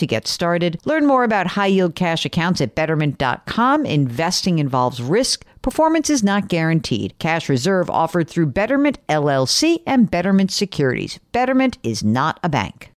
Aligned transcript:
to 0.00 0.06
get 0.06 0.26
started. 0.26 0.80
Learn 0.84 1.06
more 1.06 1.22
about 1.22 1.46
high 1.46 1.68
yield 1.68 1.94
cash 1.94 2.24
accounts 2.24 2.60
at 2.60 2.74
betterment.com. 2.74 3.86
Investing 3.86 4.58
involves 4.58 5.00
risk. 5.00 5.44
Performance 5.62 6.10
is 6.10 6.24
not 6.24 6.48
guaranteed. 6.48 7.16
Cash 7.18 7.48
reserve 7.48 7.88
offered 7.88 8.28
through 8.28 8.46
Betterment 8.46 8.98
LLC 9.08 9.82
and 9.86 10.10
Betterment 10.10 10.50
Securities. 10.50 11.20
Betterment 11.32 11.78
is 11.82 12.02
not 12.02 12.40
a 12.42 12.48
bank. 12.48 12.90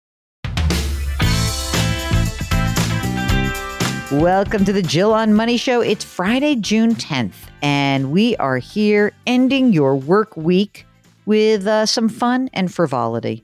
Welcome 4.13 4.67
to 4.67 4.73
the 4.75 4.83
Jill 4.83 5.15
on 5.15 5.33
Money 5.33 5.57
Show. 5.57 5.81
It's 5.81 6.05
Friday, 6.05 6.55
June 6.57 6.95
10th, 6.95 7.49
and 7.63 8.13
we 8.13 8.37
are 8.37 8.59
here 8.59 9.13
ending 9.27 9.73
your 9.73 9.97
work 9.97 10.37
week 10.37 10.87
with 11.25 11.67
uh, 11.67 11.87
some 11.87 12.11
fun 12.11 12.51
and 12.53 12.73
frivolity. 12.73 13.43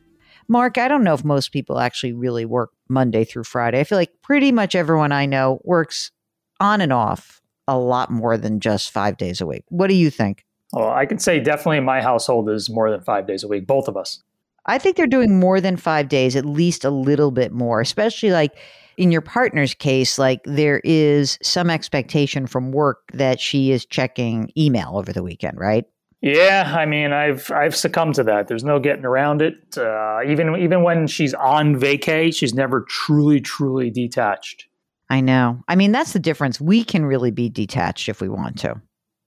Mark, 0.49 0.79
I 0.79 0.89
don't 0.89 1.05
know 1.05 1.15
if 1.15 1.25
most 1.25 1.53
people 1.53 1.79
actually 1.79 2.13
really 2.13 2.45
work 2.45 2.71
Monday 2.89 3.25
through 3.25 3.45
Friday. 3.45 3.81
I 3.81 3.85
feel 3.85 3.99
like 3.99 4.13
pretty 4.23 4.51
much 4.51 4.75
everyone 4.75 5.13
I 5.13 5.27
know 5.27 5.61
works 5.65 6.11
on 6.59 6.81
and 6.81 6.93
off 6.93 7.43
a 7.67 7.79
lot 7.79 8.11
more 8.11 8.39
than 8.39 8.61
just 8.61 8.91
five 8.91 9.19
days 9.19 9.41
a 9.41 9.47
week. 9.47 9.65
What 9.69 9.89
do 9.89 9.95
you 9.95 10.11
think? 10.11 10.45
Well, 10.73 10.91
I 10.91 11.07
can 11.07 11.19
say 11.19 11.39
definitely 11.41 11.81
my 11.81 12.03
household 12.03 12.49
is 12.49 12.71
more 12.71 12.91
than 12.91 13.03
five 13.03 13.27
days 13.27 13.45
a 13.45 13.49
week, 13.49 13.67
both 13.67 13.89
of 13.89 13.97
us. 13.97 14.23
I 14.67 14.79
think 14.79 14.97
they're 14.97 15.07
doing 15.07 15.39
more 15.39 15.61
than 15.61 15.77
five 15.77 16.09
days, 16.09 16.37
at 16.37 16.45
least 16.45 16.85
a 16.85 16.91
little 16.91 17.31
bit 17.31 17.53
more, 17.53 17.81
especially 17.81 18.31
like 18.31 18.53
in 18.99 19.13
your 19.13 19.23
partner's 19.23 19.75
case, 19.75 20.19
like 20.19 20.41
there 20.45 20.81
is 20.85 21.39
some 21.43 21.71
expectation 21.71 22.47
from 22.47 22.73
work 22.73 23.11
that 23.15 23.41
she 23.41 23.71
is 23.71 23.87
checking 23.87 24.51
email 24.59 24.93
over 24.97 25.13
the 25.13 25.23
weekend, 25.23 25.59
right? 25.59 25.85
Yeah, 26.21 26.75
I 26.77 26.85
mean, 26.85 27.13
I've 27.13 27.51
I've 27.53 27.77
succumbed 27.77 28.17
to 28.17 28.25
that. 28.25 28.49
There's 28.49 28.65
no 28.65 28.81
getting 28.81 29.05
around 29.05 29.41
it. 29.41 29.55
Uh, 29.77 30.21
even 30.27 30.57
even 30.57 30.83
when 30.83 31.07
she's 31.07 31.33
on 31.35 31.77
vacay, 31.77 32.35
she's 32.35 32.55
never 32.55 32.85
truly 32.89 33.41
truly 33.41 33.91
detached. 33.91 34.67
I 35.09 35.21
know. 35.21 35.63
I 35.69 35.77
mean, 35.77 35.93
that's 35.93 36.13
the 36.13 36.19
difference. 36.19 36.61
We 36.61 36.85
can 36.85 37.07
really 37.07 37.31
be 37.31 37.49
detached 37.49 38.09
if 38.09 38.21
we 38.21 38.29
want 38.29 38.59
to. 38.61 38.81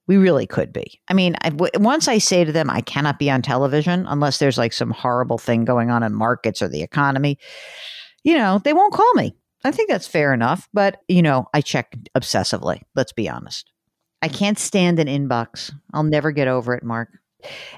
We 0.06 0.16
really 0.16 0.46
could 0.46 0.72
be. 0.72 1.00
I 1.08 1.14
mean, 1.14 1.36
I, 1.42 1.50
w- 1.50 1.70
once 1.76 2.08
I 2.08 2.18
say 2.18 2.44
to 2.44 2.52
them, 2.52 2.68
I 2.68 2.82
cannot 2.82 3.18
be 3.18 3.30
on 3.30 3.40
television 3.40 4.04
unless 4.06 4.38
there's 4.38 4.58
like 4.58 4.72
some 4.72 4.90
horrible 4.90 5.38
thing 5.38 5.64
going 5.64 5.90
on 5.90 6.02
in 6.02 6.12
markets 6.12 6.60
or 6.60 6.68
the 6.68 6.82
economy, 6.82 7.38
you 8.22 8.36
know, 8.36 8.60
they 8.62 8.72
won't 8.72 8.92
call 8.92 9.12
me. 9.14 9.34
I 9.64 9.70
think 9.70 9.88
that's 9.88 10.06
fair 10.06 10.32
enough. 10.34 10.68
But, 10.72 11.00
you 11.08 11.22
know, 11.22 11.46
I 11.54 11.60
check 11.60 11.96
obsessively. 12.16 12.82
Let's 12.94 13.12
be 13.12 13.28
honest. 13.28 13.71
I 14.22 14.28
mm. 14.28 14.34
can't 14.34 14.58
stand 14.58 14.98
an 14.98 15.08
inbox. 15.08 15.72
I'll 15.92 16.04
never 16.04 16.30
get 16.30 16.48
over 16.48 16.74
it, 16.74 16.82
Mark. 16.82 17.10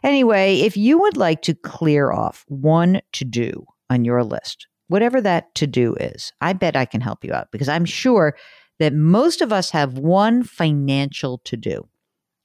Anyway, 0.02 0.60
if 0.60 0.76
you 0.76 0.98
would 0.98 1.16
like 1.16 1.42
to 1.42 1.54
clear 1.54 2.12
off 2.12 2.44
one 2.48 3.00
to 3.12 3.24
do 3.24 3.66
on 3.90 4.04
your 4.04 4.22
list, 4.22 4.66
whatever 4.88 5.20
that 5.22 5.54
to 5.56 5.66
do 5.66 5.94
is, 5.94 6.32
I 6.40 6.52
bet 6.52 6.76
I 6.76 6.84
can 6.84 7.00
help 7.00 7.24
you 7.24 7.32
out 7.32 7.50
because 7.50 7.68
I'm 7.68 7.86
sure 7.86 8.36
that 8.78 8.92
most 8.92 9.40
of 9.40 9.52
us 9.52 9.70
have 9.70 9.98
one 9.98 10.42
financial 10.42 11.38
to 11.44 11.56
do. 11.56 11.88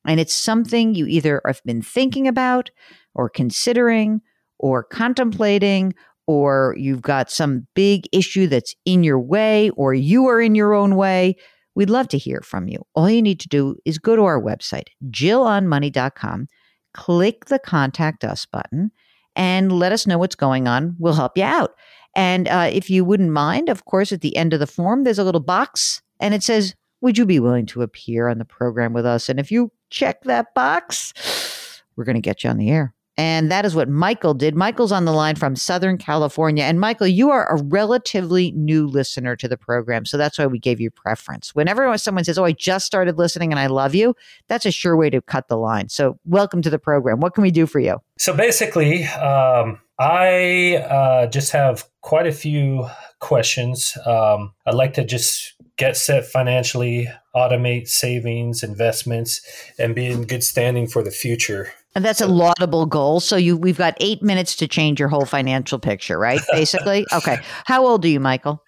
And 0.06 0.20
it's 0.20 0.34
something 0.34 0.96
you 0.96 1.06
either 1.08 1.42
have 1.46 1.62
been 1.66 1.82
thinking 1.82 2.28
about 2.28 2.72
or 3.14 3.30
considering 3.30 4.22
or 4.58 4.84
contemplating, 4.84 5.94
or 6.28 6.76
you've 6.78 7.02
got 7.02 7.32
some 7.32 7.66
big 7.74 8.08
issue 8.12 8.48
that's 8.48 8.76
in 8.86 9.04
your 9.04 9.20
way, 9.20 9.70
or 9.72 9.94
you 9.94 10.28
are 10.28 10.40
in 10.40 10.54
your 10.54 10.74
own 10.74 10.96
way. 10.96 11.36
We'd 11.80 11.90
love 11.90 12.10
to 12.10 12.18
hear 12.18 12.42
from 12.42 12.68
you. 12.68 12.86
All 12.94 13.10
you 13.10 13.22
need 13.22 13.40
to 13.40 13.48
do 13.48 13.78
is 13.86 13.98
go 13.98 14.18
to 14.18 14.26
our 14.26 14.42
website, 14.42 14.88
jillonmoney.com, 15.12 16.48
click 16.94 17.46
the 17.46 17.58
contact 17.58 18.26
us 18.26 18.46
button, 18.46 18.92
and 19.34 19.72
let 19.72 19.94
us 19.94 20.06
know 20.06 20.18
what's 20.18 20.36
going 20.36 20.68
on. 20.68 20.98
We'll 21.00 21.14
help 21.14 21.38
you 21.38 21.46
out. 21.46 21.76
And 22.18 22.50
uh, 22.50 22.70
if 22.70 22.90
you 22.90 23.06
wouldn't 23.06 23.32
mind, 23.32 23.70
of 23.70 23.86
course, 23.86 24.12
at 24.12 24.20
the 24.20 24.36
end 24.36 24.52
of 24.52 24.60
the 24.60 24.68
form, 24.68 25.06
there's 25.06 25.20
a 25.20 25.24
little 25.24 25.40
box 25.40 26.02
and 26.20 26.34
it 26.34 26.44
says, 26.44 26.76
Would 27.00 27.18
you 27.18 27.26
be 27.26 27.40
willing 27.40 27.66
to 27.68 27.82
appear 27.82 28.28
on 28.28 28.40
the 28.40 28.46
program 28.46 28.92
with 28.92 29.06
us? 29.06 29.30
And 29.30 29.40
if 29.40 29.50
you 29.50 29.72
check 29.90 30.24
that 30.26 30.54
box, 30.54 31.82
we're 31.96 32.04
going 32.04 32.16
to 32.16 32.22
get 32.22 32.44
you 32.44 32.50
on 32.50 32.58
the 32.58 32.72
air. 32.72 32.94
And 33.20 33.52
that 33.52 33.66
is 33.66 33.76
what 33.76 33.90
Michael 33.90 34.34
did. 34.34 34.56
Michael's 34.56 34.94
on 34.94 35.04
the 35.04 35.12
line 35.12 35.36
from 35.36 35.58
Southern 35.58 35.98
California. 35.98 36.64
And 36.64 36.80
Michael, 36.80 37.06
you 37.06 37.32
are 37.32 37.54
a 37.54 37.62
relatively 37.62 38.52
new 38.52 38.88
listener 38.88 39.36
to 39.36 39.48
the 39.50 39.58
program. 39.58 40.06
So 40.06 40.16
that's 40.16 40.40
why 40.40 40.46
we 40.46 40.58
gave 40.58 40.80
you 40.80 40.90
preference. 40.90 41.54
Whenever 41.54 41.98
someone 41.98 42.24
says, 42.24 42.38
Oh, 42.38 42.46
I 42.46 42.54
just 42.54 42.86
started 42.86 43.18
listening 43.18 43.52
and 43.52 43.60
I 43.60 43.68
love 43.68 43.94
you, 43.94 44.16
that's 44.48 44.66
a 44.66 44.72
sure 44.72 44.96
way 44.96 45.10
to 45.10 45.22
cut 45.22 45.50
the 45.50 45.58
line. 45.58 45.90
So 45.90 46.18
welcome 46.24 46.62
to 46.62 46.70
the 46.70 46.80
program. 46.80 47.20
What 47.20 47.34
can 47.34 47.42
we 47.42 47.52
do 47.52 47.66
for 47.66 47.82
you? 47.82 47.98
So 48.18 48.34
basically, 48.34 49.04
um, 49.04 49.82
I 50.00 50.78
uh, 50.78 51.28
just 51.28 51.52
have 51.52 51.84
quite 52.00 52.26
a 52.26 52.32
few 52.32 52.88
questions. 53.20 53.98
Um, 54.06 54.54
I'd 54.66 54.76
like 54.76 54.94
to 54.94 55.04
just 55.04 55.56
get 55.76 55.98
set 55.98 56.26
financially, 56.26 57.10
automate 57.36 57.90
savings, 57.90 58.64
investments, 58.64 59.42
and 59.78 59.94
be 59.94 60.06
in 60.06 60.24
good 60.24 60.46
standing 60.46 60.88
for 60.88 61.04
the 61.04 61.12
future. 61.12 61.74
And 61.96 62.06
that's 62.06 62.22
a 62.22 62.28
laudable 62.28 62.86
goal. 62.86 63.20
So 63.20 63.36
you 63.36 63.58
we've 63.58 63.78
got 63.78 63.96
eight 64.00 64.22
minutes 64.22 64.56
to 64.58 64.68
change 64.68 65.00
your 65.00 65.10
whole 65.10 65.26
financial 65.26 65.80
picture, 65.80 66.20
right? 66.20 66.42
Basically. 66.52 67.06
okay. 67.14 67.40
How 67.66 67.86
old 67.86 68.06
are 68.06 68.10
you, 68.10 68.20
Michael? 68.20 68.64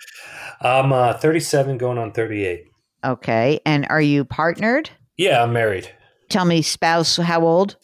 I'm 0.62 0.92
uh, 0.94 1.14
37 1.14 1.78
going 1.78 1.98
on 1.98 2.12
38. 2.12 2.66
Okay. 3.04 3.60
And 3.66 3.88
are 3.90 4.02
you 4.02 4.26
partnered? 4.26 4.90
Yeah, 5.18 5.44
I'm 5.44 5.54
married. 5.54 5.90
Tell 6.30 6.46
me, 6.46 6.62
spouse, 6.62 7.18
how 7.18 7.42
old? 7.42 7.76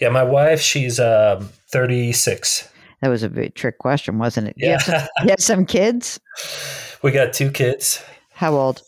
Yeah, 0.00 0.08
my 0.08 0.22
wife, 0.22 0.60
she's 0.60 0.98
um, 0.98 1.48
36. 1.72 2.68
That 3.02 3.08
was 3.08 3.22
a 3.22 3.28
big 3.28 3.54
trick 3.54 3.78
question, 3.78 4.18
wasn't 4.18 4.48
it? 4.48 4.54
Yeah. 4.56 4.66
You 4.66 4.72
have, 4.72 4.82
some, 4.82 5.08
you 5.22 5.30
have 5.30 5.40
some 5.40 5.66
kids? 5.66 6.20
We 7.02 7.12
got 7.12 7.32
two 7.32 7.50
kids. 7.50 8.04
How 8.34 8.54
old? 8.54 8.82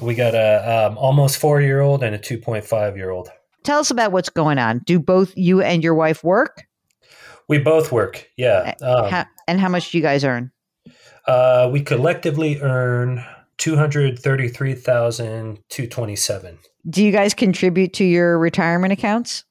We 0.00 0.14
got 0.14 0.36
a 0.36 0.86
um, 0.86 0.96
almost 0.96 1.38
four 1.38 1.60
year 1.60 1.80
old 1.80 2.04
and 2.04 2.14
a 2.14 2.18
2.5 2.18 2.96
year 2.96 3.10
old. 3.10 3.30
Tell 3.68 3.80
us 3.80 3.90
about 3.90 4.12
what's 4.12 4.30
going 4.30 4.56
on. 4.56 4.78
Do 4.86 4.98
both 4.98 5.36
you 5.36 5.60
and 5.60 5.84
your 5.84 5.94
wife 5.94 6.24
work? 6.24 6.64
We 7.48 7.58
both 7.58 7.92
work, 7.92 8.26
yeah. 8.38 8.72
Um, 8.80 9.10
How, 9.10 9.26
and 9.46 9.60
how 9.60 9.68
much 9.68 9.90
do 9.90 9.98
you 9.98 10.02
guys 10.02 10.24
earn? 10.24 10.50
uh, 11.26 11.68
we 11.70 11.82
collectively 11.82 12.58
earn 12.62 13.22
233,227. 13.58 16.58
Do 16.88 17.04
you 17.04 17.12
guys 17.12 17.34
contribute 17.34 17.92
to 17.92 18.04
your 18.04 18.38
retirement 18.38 18.94
accounts? 18.94 19.44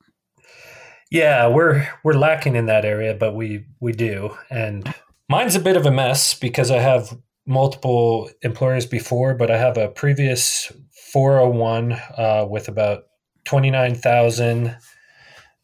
Yeah, 1.12 1.48
we're 1.48 1.88
we're 2.04 2.14
lacking 2.14 2.56
in 2.56 2.66
that 2.66 2.86
area, 2.86 3.14
but 3.14 3.36
we 3.36 3.66
we 3.80 3.92
do. 3.92 4.36
And 4.50 4.96
mine's 5.30 5.54
a 5.54 5.60
bit 5.60 5.78
of 5.78 5.86
a 5.86 5.92
mess 5.92 6.34
because 6.34 6.72
I 6.72 6.80
have 6.80 7.16
multiple 7.46 8.32
employers 8.42 8.88
before, 8.88 9.36
but 9.36 9.52
I 9.52 9.60
have 9.60 9.78
a 9.78 9.90
previous 9.90 10.72
401 11.14 11.92
uh, 12.18 12.48
with 12.50 12.68
about 12.68 13.04
29,000 13.48 14.78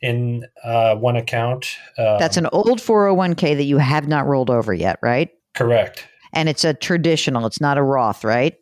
in 0.02 0.46
uh, 0.64 0.96
one 0.96 1.16
account. 1.16 1.78
Um, 1.98 2.18
That's 2.18 2.38
an 2.38 2.48
old 2.52 2.80
401k 2.80 3.56
that 3.56 3.64
you 3.64 3.78
have 3.78 4.08
not 4.08 4.26
rolled 4.26 4.50
over 4.50 4.74
yet, 4.74 4.98
right? 5.04 5.30
correct. 5.54 6.08
And 6.34 6.50
it's 6.50 6.64
a 6.64 6.74
traditional, 6.74 7.46
it's 7.46 7.62
not 7.62 7.78
a 7.78 7.84
Roth, 7.84 8.24
right? 8.24 8.56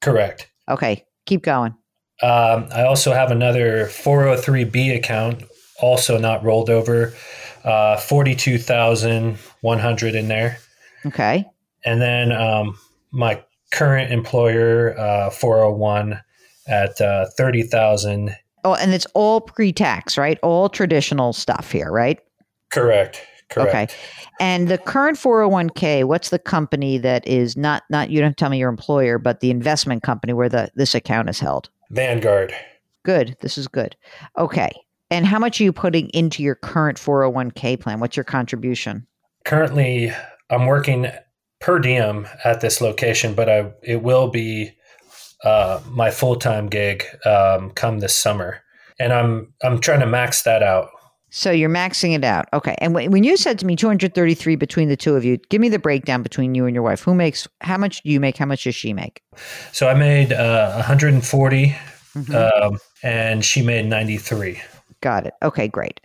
Correct. 0.00 0.50
Okay, 0.66 1.04
keep 1.26 1.42
going. 1.42 1.74
Um, 2.22 2.68
I 2.72 2.84
also 2.84 3.12
have 3.12 3.30
another 3.30 3.84
403b 3.86 4.96
account, 4.96 5.44
also 5.80 6.18
not 6.18 6.42
rolled 6.42 6.70
over, 6.70 7.12
uh, 7.64 7.98
42,100 7.98 10.14
in 10.14 10.28
there. 10.28 10.56
Okay. 11.04 11.44
And 11.84 12.00
then 12.00 12.32
um, 12.32 12.78
my 13.10 13.44
current 13.72 14.10
employer, 14.10 14.98
uh, 14.98 15.28
401 15.30 16.18
at 16.66 16.98
uh, 17.00 17.26
30,000. 17.36 18.34
Oh, 18.64 18.74
and 18.74 18.92
it's 18.92 19.06
all 19.14 19.40
pre 19.40 19.72
tax, 19.72 20.18
right? 20.18 20.38
All 20.42 20.68
traditional 20.68 21.32
stuff 21.32 21.70
here, 21.70 21.90
right? 21.90 22.18
Correct. 22.72 23.24
Correct. 23.50 23.74
Okay. 23.74 23.88
And 24.40 24.68
the 24.68 24.76
current 24.78 25.16
401k, 25.16 26.04
what's 26.04 26.30
the 26.30 26.38
company 26.38 26.98
that 26.98 27.26
is 27.26 27.56
not 27.56 27.82
not 27.88 28.10
you 28.10 28.20
don't 28.20 28.36
tell 28.36 28.50
me 28.50 28.58
your 28.58 28.68
employer, 28.68 29.18
but 29.18 29.40
the 29.40 29.50
investment 29.50 30.02
company 30.02 30.32
where 30.32 30.48
the 30.48 30.70
this 30.74 30.94
account 30.94 31.30
is 31.30 31.40
held? 31.40 31.70
Vanguard. 31.90 32.54
Good. 33.04 33.36
This 33.40 33.56
is 33.56 33.66
good. 33.66 33.96
Okay. 34.38 34.70
And 35.10 35.24
how 35.24 35.38
much 35.38 35.60
are 35.60 35.64
you 35.64 35.72
putting 35.72 36.10
into 36.10 36.42
your 36.42 36.56
current 36.56 36.98
401k 36.98 37.80
plan? 37.80 38.00
What's 38.00 38.16
your 38.16 38.24
contribution? 38.24 39.06
Currently, 39.46 40.12
I'm 40.50 40.66
working 40.66 41.06
per 41.60 41.78
diem 41.78 42.28
at 42.44 42.60
this 42.60 42.82
location, 42.82 43.34
but 43.34 43.48
I 43.48 43.72
it 43.82 44.02
will 44.02 44.28
be 44.28 44.72
uh, 45.44 45.80
my 45.90 46.10
full 46.10 46.36
time 46.36 46.68
gig 46.68 47.04
um, 47.24 47.70
come 47.70 48.00
this 48.00 48.14
summer, 48.16 48.60
and 48.98 49.12
I'm 49.12 49.52
I'm 49.62 49.80
trying 49.80 50.00
to 50.00 50.06
max 50.06 50.42
that 50.42 50.62
out. 50.62 50.90
So 51.30 51.50
you're 51.50 51.68
maxing 51.68 52.14
it 52.14 52.24
out. 52.24 52.46
Okay. 52.54 52.74
And 52.78 52.94
when 52.94 53.10
when 53.10 53.22
you 53.22 53.36
said 53.36 53.58
to 53.58 53.66
me 53.66 53.76
233 53.76 54.56
between 54.56 54.88
the 54.88 54.96
two 54.96 55.14
of 55.14 55.24
you, 55.26 55.36
give 55.50 55.60
me 55.60 55.68
the 55.68 55.78
breakdown 55.78 56.22
between 56.22 56.54
you 56.54 56.64
and 56.64 56.74
your 56.74 56.82
wife. 56.82 57.02
Who 57.02 57.14
makes 57.14 57.46
how 57.60 57.76
much 57.76 58.02
do 58.02 58.08
you 58.10 58.18
make? 58.18 58.38
How 58.38 58.46
much 58.46 58.64
does 58.64 58.74
she 58.74 58.92
make? 58.94 59.22
So 59.72 59.88
I 59.88 59.94
made 59.94 60.32
uh, 60.32 60.72
140, 60.76 61.76
Mhm. 62.16 62.62
um, 62.62 62.78
and 63.02 63.44
she 63.44 63.60
made 63.62 63.84
93. 63.86 64.60
Got 65.02 65.26
it. 65.26 65.34
Okay, 65.42 65.68
great. 65.68 66.00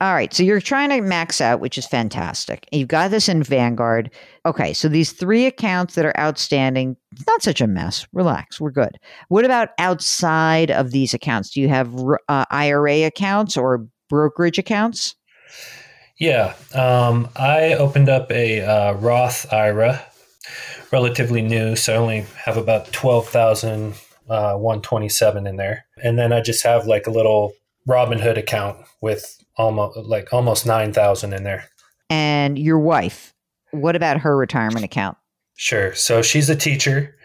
All 0.00 0.12
right. 0.12 0.34
So 0.34 0.42
you're 0.42 0.60
trying 0.60 0.90
to 0.90 1.00
max 1.00 1.40
out, 1.40 1.60
which 1.60 1.78
is 1.78 1.86
fantastic. 1.86 2.68
You've 2.72 2.88
got 2.88 3.10
this 3.10 3.28
in 3.28 3.42
Vanguard. 3.42 4.10
Okay. 4.44 4.72
So 4.72 4.88
these 4.88 5.12
three 5.12 5.46
accounts 5.46 5.94
that 5.94 6.04
are 6.04 6.18
outstanding, 6.18 6.96
it's 7.12 7.26
not 7.26 7.42
such 7.42 7.60
a 7.60 7.66
mess. 7.66 8.06
Relax. 8.12 8.60
We're 8.60 8.70
good. 8.70 8.98
What 9.28 9.44
about 9.44 9.68
outside 9.78 10.70
of 10.70 10.90
these 10.90 11.14
accounts? 11.14 11.50
Do 11.50 11.60
you 11.60 11.68
have 11.68 11.94
uh, 12.28 12.44
IRA 12.50 13.04
accounts 13.04 13.56
or 13.56 13.86
brokerage 14.08 14.58
accounts? 14.58 15.14
Yeah, 16.18 16.54
um, 16.74 17.28
I 17.34 17.74
opened 17.74 18.08
up 18.08 18.30
a 18.30 18.60
uh, 18.62 18.92
Roth 18.94 19.52
IRA, 19.52 20.04
relatively 20.92 21.42
new, 21.42 21.74
so 21.74 21.92
I 21.92 21.96
only 21.96 22.20
have 22.44 22.56
about 22.56 22.92
twelve 22.92 23.28
thousand 23.28 23.94
uh, 24.28 24.54
one 24.54 24.80
twenty 24.80 25.08
seven 25.08 25.46
in 25.46 25.56
there, 25.56 25.86
and 26.04 26.16
then 26.16 26.32
I 26.32 26.40
just 26.40 26.62
have 26.62 26.86
like 26.86 27.08
a 27.08 27.10
little 27.10 27.52
Robinhood 27.88 28.38
account 28.38 28.78
with 29.00 29.43
almost 29.56 29.98
like 29.98 30.32
almost 30.32 30.66
nine 30.66 30.92
thousand 30.92 31.32
in 31.32 31.44
there. 31.44 31.68
And 32.10 32.58
your 32.58 32.78
wife, 32.78 33.34
what 33.70 33.96
about 33.96 34.20
her 34.20 34.36
retirement 34.36 34.84
account? 34.84 35.16
Sure. 35.56 35.94
So 35.94 36.22
she's 36.22 36.48
a 36.48 36.56
teacher. 36.56 37.16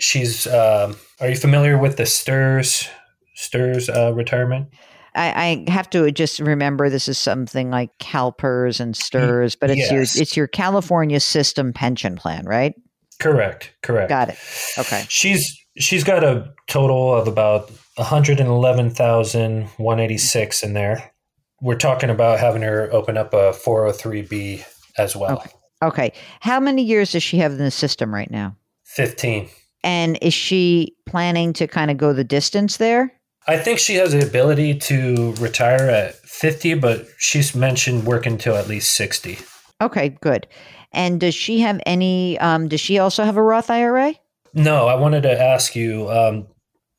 She's. 0.00 0.46
Um, 0.46 0.96
are 1.20 1.28
you 1.28 1.36
familiar 1.36 1.78
with 1.78 1.96
the 1.96 2.04
STRS 2.04 2.88
STRS 3.36 3.94
uh, 3.94 4.14
retirement? 4.14 4.68
I, 5.14 5.64
I 5.68 5.70
have 5.70 5.88
to 5.90 6.10
just 6.10 6.40
remember 6.40 6.90
this 6.90 7.06
is 7.06 7.18
something 7.18 7.70
like 7.70 7.96
CalPERS 7.98 8.80
and 8.80 8.94
STRS, 8.94 9.56
but 9.58 9.70
it's 9.70 9.78
yes. 9.78 9.92
your 9.92 10.02
it's 10.22 10.36
your 10.36 10.48
California 10.48 11.20
system 11.20 11.72
pension 11.72 12.16
plan, 12.16 12.46
right? 12.46 12.74
Correct. 13.20 13.72
Correct. 13.82 14.08
Got 14.08 14.30
it. 14.30 14.38
Okay. 14.76 15.04
She's 15.08 15.56
she's 15.78 16.02
got 16.02 16.24
a 16.24 16.52
total 16.68 17.14
of 17.14 17.28
about 17.28 17.70
111,186 17.96 20.62
in 20.62 20.72
there. 20.72 21.13
We're 21.60 21.76
talking 21.76 22.10
about 22.10 22.40
having 22.40 22.62
her 22.62 22.88
open 22.92 23.16
up 23.16 23.32
a 23.32 23.52
403b 23.52 24.64
as 24.98 25.16
well. 25.16 25.38
Okay. 25.38 25.50
Okay. 25.82 26.12
How 26.40 26.60
many 26.60 26.82
years 26.82 27.12
does 27.12 27.22
she 27.22 27.38
have 27.38 27.52
in 27.52 27.58
the 27.58 27.70
system 27.70 28.12
right 28.12 28.30
now? 28.30 28.56
15. 28.84 29.48
And 29.82 30.18
is 30.22 30.32
she 30.32 30.96
planning 31.06 31.52
to 31.54 31.66
kind 31.66 31.90
of 31.90 31.98
go 31.98 32.12
the 32.12 32.24
distance 32.24 32.78
there? 32.78 33.12
I 33.46 33.58
think 33.58 33.78
she 33.78 33.96
has 33.96 34.12
the 34.12 34.26
ability 34.26 34.74
to 34.78 35.34
retire 35.34 35.90
at 35.90 36.14
50, 36.14 36.74
but 36.74 37.06
she's 37.18 37.54
mentioned 37.54 38.06
working 38.06 38.38
till 38.38 38.56
at 38.56 38.66
least 38.66 38.96
60. 38.96 39.38
Okay, 39.82 40.08
good. 40.22 40.46
And 40.92 41.20
does 41.20 41.34
she 41.34 41.60
have 41.60 41.80
any? 41.84 42.38
Um, 42.38 42.68
does 42.68 42.80
she 42.80 42.98
also 42.98 43.24
have 43.24 43.36
a 43.36 43.42
Roth 43.42 43.70
IRA? 43.70 44.14
No, 44.54 44.86
I 44.86 44.94
wanted 44.94 45.24
to 45.24 45.38
ask 45.38 45.74
you 45.74 46.08
um, 46.10 46.46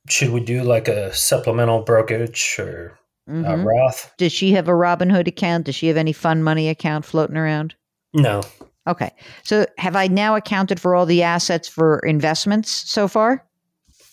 should 0.07 0.29
we 0.29 0.41
do 0.41 0.61
like 0.61 0.87
a 0.87 1.13
supplemental 1.13 1.81
brokerage 1.81 2.57
or 2.59 2.99
uh, 3.27 3.31
Mhm. 3.31 3.65
Roth? 3.65 4.11
Does 4.17 4.31
she 4.31 4.51
have 4.53 4.67
a 4.67 4.71
Robinhood 4.73 5.27
account? 5.27 5.65
Does 5.65 5.75
she 5.75 5.87
have 5.87 5.97
any 5.97 6.13
fun 6.13 6.43
money 6.43 6.69
account 6.69 7.05
floating 7.05 7.37
around? 7.37 7.73
No. 8.13 8.41
Okay. 8.87 9.11
So 9.43 9.65
have 9.79 9.95
I 9.95 10.07
now 10.07 10.35
accounted 10.35 10.79
for 10.79 10.93
all 10.95 11.05
the 11.07 11.23
assets 11.23 11.67
for 11.67 11.99
investments 11.99 12.69
so 12.71 13.07
far? 13.07 13.43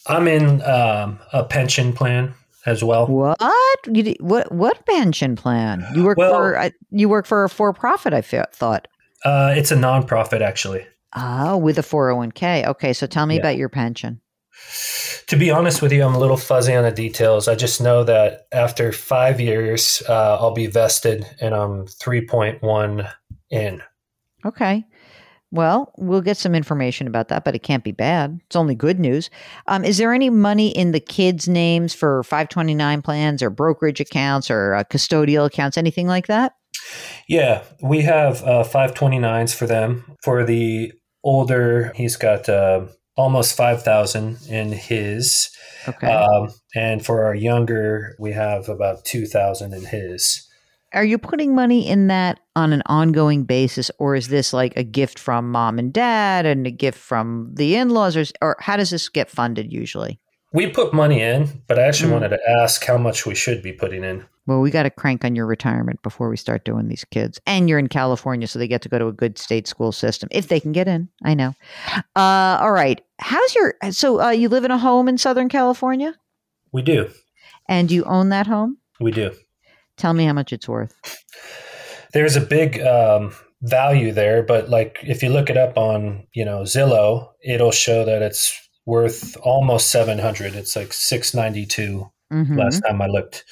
I'm 0.06 0.26
in 0.26 0.62
um, 0.62 1.18
a 1.32 1.44
pension 1.44 1.92
plan 1.92 2.32
as 2.64 2.82
well. 2.82 3.06
What? 3.06 3.38
You 3.86 4.14
what? 4.20 4.50
What 4.50 4.84
pension 4.86 5.36
plan? 5.36 5.84
You 5.94 6.04
work 6.04 6.16
Well- 6.16 6.32
for? 6.32 6.58
Uh, 6.58 6.70
you 6.90 7.08
work 7.08 7.26
for 7.26 7.44
a 7.44 7.48
for-profit? 7.50 8.14
I 8.14 8.22
thought. 8.22 8.88
Uh, 9.26 9.52
it's 9.56 9.70
a 9.70 9.76
nonprofit, 9.76 10.40
actually. 10.40 10.86
Oh, 11.14 11.58
with 11.58 11.78
a 11.78 11.82
four 11.82 12.06
hundred 12.08 12.16
one 12.16 12.32
k. 12.32 12.64
Okay, 12.66 12.94
so 12.94 13.06
tell 13.06 13.26
me 13.26 13.34
Yeah. 13.34 13.40
about 13.42 13.56
your 13.58 13.68
pension. 13.68 14.21
To 15.26 15.36
be 15.36 15.50
honest 15.50 15.82
with 15.82 15.92
you, 15.92 16.02
I'm 16.04 16.14
a 16.14 16.18
little 16.18 16.36
fuzzy 16.36 16.74
on 16.74 16.84
the 16.84 16.90
details. 16.90 17.48
I 17.48 17.54
just 17.54 17.80
know 17.80 18.04
that 18.04 18.46
after 18.52 18.92
five 18.92 19.40
years, 19.40 20.02
uh, 20.08 20.36
I'll 20.38 20.54
be 20.54 20.66
vested 20.66 21.26
and 21.40 21.54
I'm 21.54 21.86
3.1 21.86 23.12
in. 23.50 23.82
Okay. 24.44 24.84
Well, 25.50 25.92
we'll 25.98 26.22
get 26.22 26.38
some 26.38 26.54
information 26.54 27.06
about 27.06 27.28
that, 27.28 27.44
but 27.44 27.54
it 27.54 27.62
can't 27.62 27.84
be 27.84 27.92
bad. 27.92 28.40
It's 28.46 28.56
only 28.56 28.74
good 28.74 28.98
news. 28.98 29.28
Um, 29.66 29.84
is 29.84 29.98
there 29.98 30.14
any 30.14 30.30
money 30.30 30.68
in 30.68 30.92
the 30.92 31.00
kids' 31.00 31.46
names 31.46 31.94
for 31.94 32.22
529 32.22 33.02
plans 33.02 33.42
or 33.42 33.50
brokerage 33.50 34.00
accounts 34.00 34.50
or 34.50 34.74
uh, 34.74 34.84
custodial 34.84 35.44
accounts, 35.44 35.76
anything 35.76 36.06
like 36.06 36.26
that? 36.28 36.54
Yeah, 37.28 37.64
we 37.82 38.00
have 38.00 38.42
uh, 38.44 38.64
529s 38.64 39.54
for 39.54 39.66
them. 39.66 40.16
For 40.22 40.42
the 40.42 40.92
older, 41.22 41.92
he's 41.94 42.16
got 42.16 42.48
uh, 42.48 42.86
almost 43.16 43.56
5,000 43.56 44.38
in 44.48 44.72
his. 44.72 45.50
Okay. 45.88 46.06
Um, 46.06 46.48
and 46.74 47.04
for 47.04 47.24
our 47.24 47.34
younger, 47.34 48.14
we 48.18 48.32
have 48.32 48.68
about 48.68 49.04
2,000 49.04 49.72
in 49.74 49.84
his. 49.84 50.48
Are 50.94 51.04
you 51.04 51.16
putting 51.18 51.54
money 51.54 51.88
in 51.88 52.08
that 52.08 52.40
on 52.54 52.72
an 52.74 52.82
ongoing 52.86 53.44
basis, 53.44 53.90
or 53.98 54.14
is 54.14 54.28
this 54.28 54.52
like 54.52 54.76
a 54.76 54.82
gift 54.82 55.18
from 55.18 55.50
mom 55.50 55.78
and 55.78 55.90
dad 55.92 56.44
and 56.44 56.66
a 56.66 56.70
gift 56.70 56.98
from 56.98 57.50
the 57.54 57.76
in 57.76 57.88
laws, 57.90 58.14
or, 58.16 58.24
or 58.42 58.56
how 58.60 58.76
does 58.76 58.90
this 58.90 59.08
get 59.08 59.30
funded 59.30 59.72
usually? 59.72 60.20
We 60.52 60.68
put 60.68 60.92
money 60.92 61.22
in, 61.22 61.62
but 61.66 61.78
I 61.78 61.82
actually 61.86 62.10
Mm. 62.10 62.12
wanted 62.12 62.28
to 62.28 62.40
ask 62.60 62.84
how 62.84 62.98
much 62.98 63.24
we 63.24 63.34
should 63.34 63.62
be 63.62 63.72
putting 63.72 64.04
in. 64.04 64.26
Well, 64.46 64.60
we 64.60 64.70
got 64.72 64.82
to 64.82 64.90
crank 64.90 65.24
on 65.24 65.36
your 65.36 65.46
retirement 65.46 66.02
before 66.02 66.28
we 66.28 66.36
start 66.36 66.64
doing 66.64 66.88
these 66.88 67.04
kids. 67.04 67.40
And 67.46 67.68
you're 67.68 67.78
in 67.78 67.88
California, 67.88 68.48
so 68.48 68.58
they 68.58 68.66
get 68.66 68.82
to 68.82 68.88
go 68.88 68.98
to 68.98 69.06
a 69.06 69.12
good 69.12 69.38
state 69.38 69.68
school 69.68 69.92
system 69.92 70.28
if 70.32 70.48
they 70.48 70.58
can 70.58 70.72
get 70.72 70.88
in. 70.88 71.08
I 71.24 71.34
know. 71.34 71.54
Uh, 72.16 72.58
all 72.60 72.72
right. 72.72 73.00
How's 73.20 73.54
your? 73.54 73.74
So 73.92 74.20
uh, 74.20 74.30
you 74.30 74.48
live 74.48 74.64
in 74.64 74.70
a 74.72 74.78
home 74.78 75.08
in 75.08 75.16
Southern 75.16 75.48
California, 75.48 76.16
We 76.72 76.82
do. 76.82 77.08
and 77.68 77.90
you 77.90 78.02
own 78.04 78.30
that 78.30 78.46
home. 78.48 78.78
We 79.00 79.12
do. 79.12 79.32
Tell 79.96 80.12
me 80.12 80.24
how 80.24 80.32
much 80.32 80.52
it's 80.52 80.68
worth. 80.68 80.92
there's 82.12 82.34
a 82.36 82.40
big 82.40 82.80
um, 82.80 83.32
value 83.62 84.12
there, 84.12 84.42
but 84.42 84.68
like 84.68 84.98
if 85.02 85.22
you 85.22 85.28
look 85.28 85.50
it 85.50 85.56
up 85.56 85.76
on 85.78 86.26
you 86.32 86.44
know 86.44 86.62
Zillow, 86.62 87.28
it'll 87.44 87.70
show 87.72 88.04
that 88.04 88.22
it's 88.22 88.58
worth 88.86 89.36
almost 89.42 89.90
seven 89.90 90.18
hundred. 90.18 90.54
It's 90.56 90.74
like 90.74 90.92
six 90.92 91.32
ninety 91.34 91.64
two 91.66 92.10
Mhm. 92.32 92.56
last 92.58 92.80
time 92.80 93.00
I 93.02 93.06
looked. 93.06 93.44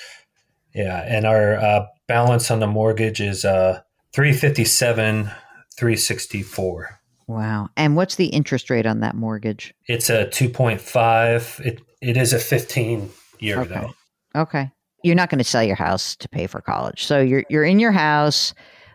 Yeah, 0.74 1.02
and 1.02 1.26
our 1.26 1.54
uh, 1.56 1.86
balance 2.06 2.50
on 2.50 2.60
the 2.60 2.66
mortgage 2.66 3.20
is 3.20 3.44
uh, 3.44 3.80
three 4.12 4.32
fifty 4.32 4.64
seven, 4.64 5.30
three 5.76 5.96
sixty 5.96 6.42
four. 6.42 7.00
Wow. 7.26 7.68
And 7.76 7.94
what's 7.96 8.16
the 8.16 8.26
interest 8.26 8.70
rate 8.70 8.86
on 8.86 9.00
that 9.00 9.14
mortgage? 9.14 9.72
It's 9.86 10.10
a 10.10 10.28
two 10.28 10.48
point 10.48 10.80
five. 10.80 11.60
It 11.64 11.80
it 12.00 12.16
is 12.16 12.32
a 12.32 12.38
fifteen 12.38 13.10
year 13.38 13.60
Okay. 13.60 13.74
though. 13.74 14.40
Okay. 14.40 14.70
You're 15.02 15.14
not 15.16 15.30
going 15.30 15.38
to 15.38 15.44
sell 15.44 15.62
your 15.62 15.76
house 15.76 16.14
to 16.16 16.28
pay 16.28 16.46
for 16.46 16.60
college. 16.60 17.04
So 17.04 17.20
you're 17.20 17.44
you're 17.48 17.64
in 17.64 17.78
your 17.78 17.92
house. 17.92 18.52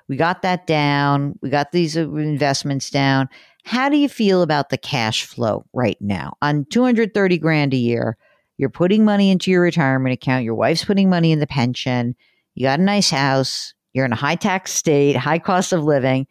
We 0.07 0.17
got 0.17 0.43
that 0.43 0.67
down. 0.67 1.37
We 1.41 1.49
got 1.49 1.71
these 1.71 1.97
uh, 1.97 2.11
investments 2.13 2.89
down. 2.91 3.27
How 3.63 3.89
do 3.89 3.97
you 3.97 4.07
feel 4.07 4.43
about 4.43 4.69
the 4.69 4.77
cash 4.77 5.25
flow 5.25 5.65
right 5.73 5.97
now? 5.99 6.37
On 6.43 6.63
230 6.65 7.37
grand 7.39 7.73
a 7.73 7.77
year, 7.77 8.15
you're 8.57 8.69
putting 8.69 9.05
money 9.05 9.31
into 9.31 9.51
your 9.51 9.61
retirement 9.61 10.13
account, 10.13 10.43
your 10.43 10.55
wife's 10.55 10.85
putting 10.85 11.09
money 11.09 11.31
in 11.31 11.39
the 11.39 11.47
pension. 11.47 12.15
you 12.53 12.65
got 12.65 12.79
a 12.79 12.83
nice 12.83 13.09
house, 13.09 13.73
you're 13.93 14.05
in 14.05 14.13
a 14.13 14.17
high 14.17 14.35
tax 14.35 14.71
state, 14.71 15.15
high 15.15 15.39
cost 15.39 15.73
of 15.73 15.83
living. 15.83 16.27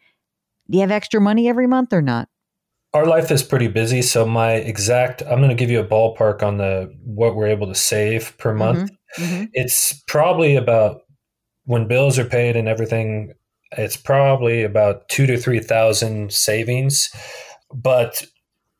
Do 0.69 0.77
you 0.77 0.81
have 0.81 0.91
extra 0.91 1.21
money 1.21 1.47
every 1.47 1.67
month 1.67 1.93
or 1.93 2.01
not? 2.01 2.29
Our 2.93 3.05
life 3.05 3.29
is 3.29 3.43
pretty 3.43 3.67
busy, 3.67 4.01
so 4.01 4.25
my 4.25 4.53
exact 4.53 5.21
I'm 5.23 5.39
going 5.39 5.49
to 5.49 5.55
give 5.55 5.69
you 5.69 5.81
a 5.81 5.87
ballpark 5.87 6.41
on 6.41 6.57
the 6.57 6.93
what 7.03 7.35
we're 7.35 7.47
able 7.47 7.67
to 7.67 7.75
save 7.75 8.37
per 8.37 8.53
month. 8.53 8.91
Mm-hmm. 9.17 9.23
Mm-hmm. 9.23 9.43
It's 9.53 10.01
probably 10.07 10.55
about 10.55 11.01
when 11.65 11.87
bills 11.87 12.17
are 12.17 12.25
paid 12.25 12.55
and 12.55 12.67
everything 12.67 13.33
it's 13.77 13.97
probably 13.97 14.63
about 14.63 15.09
2 15.09 15.25
to 15.27 15.37
3000 15.37 16.31
savings, 16.31 17.09
but 17.73 18.23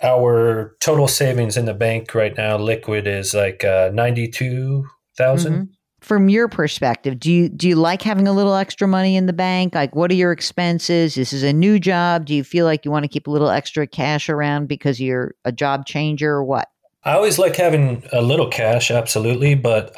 our 0.04 0.76
total 0.82 1.08
savings 1.08 1.58
in 1.58 1.66
the 1.66 1.74
bank 1.74 2.14
right 2.14 2.36
now 2.36 2.58
liquid 2.58 3.08
is 3.08 3.34
like 3.34 3.64
uh, 3.64 3.90
92,000. 3.94 5.54
Mm-hmm 5.54 5.64
from 6.06 6.30
your 6.30 6.48
perspective, 6.48 7.20
do 7.20 7.32
you 7.32 7.50
do 7.50 7.68
you 7.68 7.76
like 7.76 8.04
having 8.04 8.28
a 8.28 8.32
little 8.32 8.54
extra 8.54 8.88
money 8.88 9.16
in 9.16 9.26
the 9.26 9.34
bank? 9.34 9.74
Like 9.74 9.96
what 9.96 10.12
are 10.12 10.16
your 10.16 10.32
expenses? 10.32 11.16
This 11.16 11.34
is 11.34 11.42
a 11.42 11.52
new 11.52 11.80
job. 11.80 12.26
Do 12.26 12.36
you 12.36 12.44
feel 12.44 12.66
like 12.66 12.86
you 12.86 12.92
want 12.92 13.04
to 13.04 13.10
keep 13.10 13.26
a 13.26 13.32
little 13.32 13.50
extra 13.50 13.88
cash 13.88 14.30
around 14.30 14.68
because 14.68 15.02
you're 15.02 15.34
a 15.46 15.52
job 15.52 15.88
changer 15.88 16.32
or 16.32 16.44
what? 16.44 16.70
I 17.04 17.14
always 17.14 17.40
like 17.40 17.56
having 17.56 18.04
a 18.14 18.22
little 18.22 18.48
cash, 18.48 18.92
absolutely, 18.92 19.56
but 19.56 19.96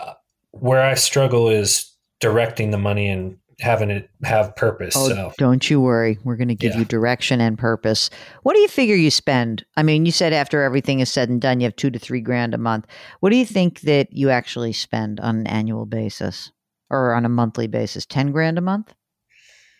where 0.51 0.82
I 0.82 0.94
struggle 0.94 1.50
is 1.50 1.92
directing 2.22 2.72
the 2.72 2.77
money 2.77 3.10
and 3.10 3.38
having 3.59 3.89
it 3.89 4.09
have 4.23 4.55
purpose. 4.55 4.93
Oh, 4.95 5.09
so. 5.09 5.33
don't 5.37 5.69
you 5.69 5.81
worry. 5.81 6.19
We're 6.23 6.35
going 6.35 6.47
to 6.47 6.55
give 6.55 6.73
yeah. 6.73 6.79
you 6.79 6.85
direction 6.85 7.41
and 7.41 7.57
purpose. 7.57 8.09
What 8.43 8.53
do 8.53 8.59
you 8.59 8.67
figure 8.67 8.95
you 8.95 9.09
spend? 9.09 9.65
I 9.75 9.83
mean, 9.83 10.05
you 10.05 10.11
said 10.11 10.33
after 10.33 10.61
everything 10.61 10.99
is 10.99 11.11
said 11.11 11.29
and 11.29 11.41
done, 11.41 11.59
you 11.59 11.65
have 11.65 11.75
two 11.75 11.89
to 11.89 11.99
three 11.99 12.21
grand 12.21 12.53
a 12.53 12.59
month. 12.59 12.85
What 13.19 13.31
do 13.31 13.35
you 13.35 13.45
think 13.45 13.81
that 13.81 14.13
you 14.13 14.29
actually 14.29 14.73
spend 14.73 15.19
on 15.19 15.39
an 15.39 15.47
annual 15.47 15.85
basis 15.85 16.51
or 16.89 17.13
on 17.13 17.25
a 17.25 17.29
monthly 17.29 17.67
basis? 17.67 18.05
10 18.05 18.31
grand 18.31 18.57
a 18.57 18.61
month? 18.61 18.93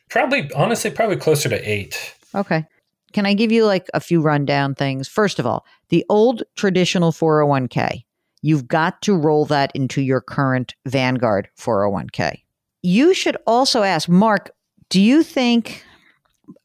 Probably, 0.10 0.50
honestly, 0.54 0.90
probably 0.90 1.18
closer 1.18 1.50
to 1.50 1.70
eight. 1.70 2.16
Okay. 2.34 2.66
Can 3.14 3.26
I 3.26 3.34
give 3.34 3.52
you 3.52 3.66
like 3.66 3.88
a 3.94 4.00
few 4.00 4.22
rundown 4.22 4.74
things? 4.74 5.08
First 5.08 5.38
of 5.38 5.46
all, 5.46 5.66
the 5.90 6.06
old 6.10 6.44
traditional 6.56 7.12
401k, 7.12 8.06
you've 8.42 8.68
got 8.68 9.02
to 9.04 9.16
roll 9.16 9.46
that 9.46 9.72
into 9.76 10.02
your 10.02 10.22
current 10.22 10.76
Vanguard 10.86 11.50
401k 11.60 12.42
you 12.88 13.14
should 13.14 13.36
also 13.46 13.84
ask 13.84 14.08
Mark, 14.08 14.52
do 14.90 15.02
you 15.02 15.22
think, 15.22 15.84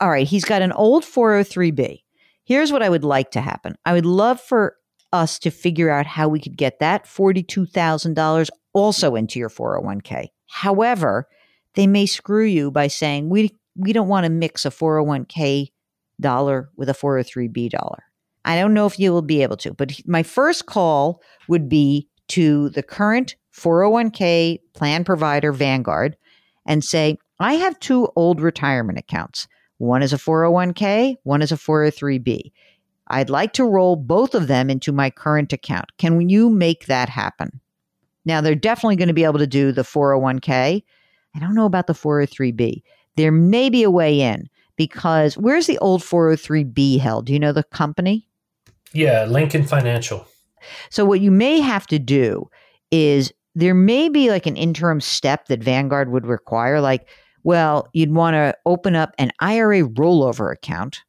all 0.00 0.08
right, 0.08 0.24
he's 0.24 0.44
got 0.44 0.62
an 0.62 0.70
old 0.70 1.02
403B. 1.02 2.04
Here's 2.44 2.70
what 2.70 2.80
I 2.80 2.88
would 2.88 3.02
like 3.02 3.32
to 3.32 3.40
happen 3.40 3.74
I 3.84 3.92
would 3.92 4.06
love 4.06 4.40
for 4.40 4.76
us 5.12 5.40
to 5.40 5.50
figure 5.50 5.90
out 5.90 6.06
how 6.06 6.28
we 6.28 6.38
could 6.38 6.56
get 6.56 6.78
that 6.78 7.06
$42,000 7.06 8.48
also 8.72 9.16
into 9.16 9.40
your 9.40 9.50
401k. 9.50 10.28
However, 10.46 11.26
they 11.74 11.88
may 11.88 12.06
screw 12.06 12.44
you 12.44 12.70
by 12.70 12.86
saying, 12.86 13.28
we, 13.28 13.58
we 13.74 13.92
don't 13.92 14.08
want 14.08 14.22
to 14.22 14.30
mix 14.30 14.64
a 14.64 14.70
401k 14.70 15.72
dollar 16.20 16.70
with 16.76 16.88
a 16.88 16.94
403b 16.94 17.68
dollar. 17.70 18.04
I 18.44 18.60
don't 18.60 18.74
know 18.74 18.86
if 18.86 18.96
you 18.96 19.12
will 19.12 19.22
be 19.22 19.42
able 19.42 19.56
to, 19.56 19.74
but 19.74 19.92
my 20.06 20.22
first 20.22 20.66
call 20.66 21.20
would 21.48 21.68
be 21.68 22.08
to 22.28 22.68
the 22.70 22.82
current 22.84 23.34
401k 23.54 24.60
plan 24.74 25.04
provider 25.04 25.52
Vanguard 25.52 26.16
and 26.66 26.84
say, 26.84 27.18
I 27.38 27.54
have 27.54 27.78
two 27.80 28.08
old 28.16 28.40
retirement 28.40 28.98
accounts. 28.98 29.48
One 29.78 30.02
is 30.02 30.12
a 30.12 30.16
401k, 30.16 31.16
one 31.24 31.42
is 31.42 31.52
a 31.52 31.56
403b. 31.56 32.52
I'd 33.08 33.30
like 33.30 33.52
to 33.54 33.64
roll 33.64 33.96
both 33.96 34.34
of 34.34 34.46
them 34.46 34.70
into 34.70 34.92
my 34.92 35.10
current 35.10 35.52
account. 35.52 35.96
Can 35.98 36.28
you 36.28 36.48
make 36.48 36.86
that 36.86 37.08
happen? 37.08 37.60
Now, 38.24 38.40
they're 38.40 38.54
definitely 38.54 38.96
going 38.96 39.08
to 39.08 39.14
be 39.14 39.24
able 39.24 39.40
to 39.40 39.46
do 39.46 39.72
the 39.72 39.82
401k. 39.82 40.82
I 41.34 41.38
don't 41.38 41.54
know 41.54 41.66
about 41.66 41.88
the 41.88 41.94
403b. 41.94 42.82
There 43.16 43.32
may 43.32 43.68
be 43.68 43.82
a 43.82 43.90
way 43.90 44.20
in 44.20 44.48
because 44.76 45.36
where's 45.36 45.66
the 45.66 45.78
old 45.78 46.02
403b 46.02 47.00
held? 47.00 47.26
Do 47.26 47.32
you 47.32 47.40
know 47.40 47.52
the 47.52 47.64
company? 47.64 48.28
Yeah, 48.92 49.24
Lincoln 49.24 49.64
Financial. 49.64 50.26
So, 50.90 51.04
what 51.04 51.20
you 51.20 51.30
may 51.30 51.60
have 51.60 51.86
to 51.88 51.98
do 51.98 52.48
is 52.90 53.32
there 53.54 53.74
may 53.74 54.08
be 54.08 54.30
like 54.30 54.46
an 54.46 54.56
interim 54.56 55.00
step 55.00 55.46
that 55.46 55.62
Vanguard 55.62 56.10
would 56.10 56.26
require. 56.26 56.80
Like, 56.80 57.08
well, 57.44 57.88
you'd 57.92 58.14
want 58.14 58.34
to 58.34 58.56
open 58.66 58.94
up 58.94 59.14
an 59.18 59.30
IRA 59.40 59.82
rollover 59.82 60.52
account. 60.52 61.00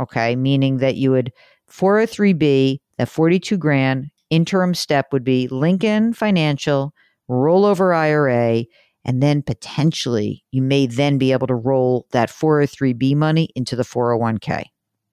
Okay. 0.00 0.36
Meaning 0.36 0.78
that 0.78 0.96
you 0.96 1.10
would 1.10 1.32
403B, 1.70 2.78
that 2.98 3.08
42 3.08 3.56
grand 3.56 4.10
interim 4.30 4.74
step 4.74 5.12
would 5.12 5.24
be 5.24 5.48
Lincoln 5.48 6.12
Financial, 6.12 6.92
rollover 7.28 7.94
IRA, 7.96 8.64
and 9.04 9.22
then 9.22 9.42
potentially 9.42 10.44
you 10.50 10.62
may 10.62 10.86
then 10.86 11.18
be 11.18 11.32
able 11.32 11.46
to 11.46 11.54
roll 11.54 12.06
that 12.12 12.30
403B 12.30 13.14
money 13.14 13.50
into 13.54 13.76
the 13.76 13.82
401k. 13.82 14.64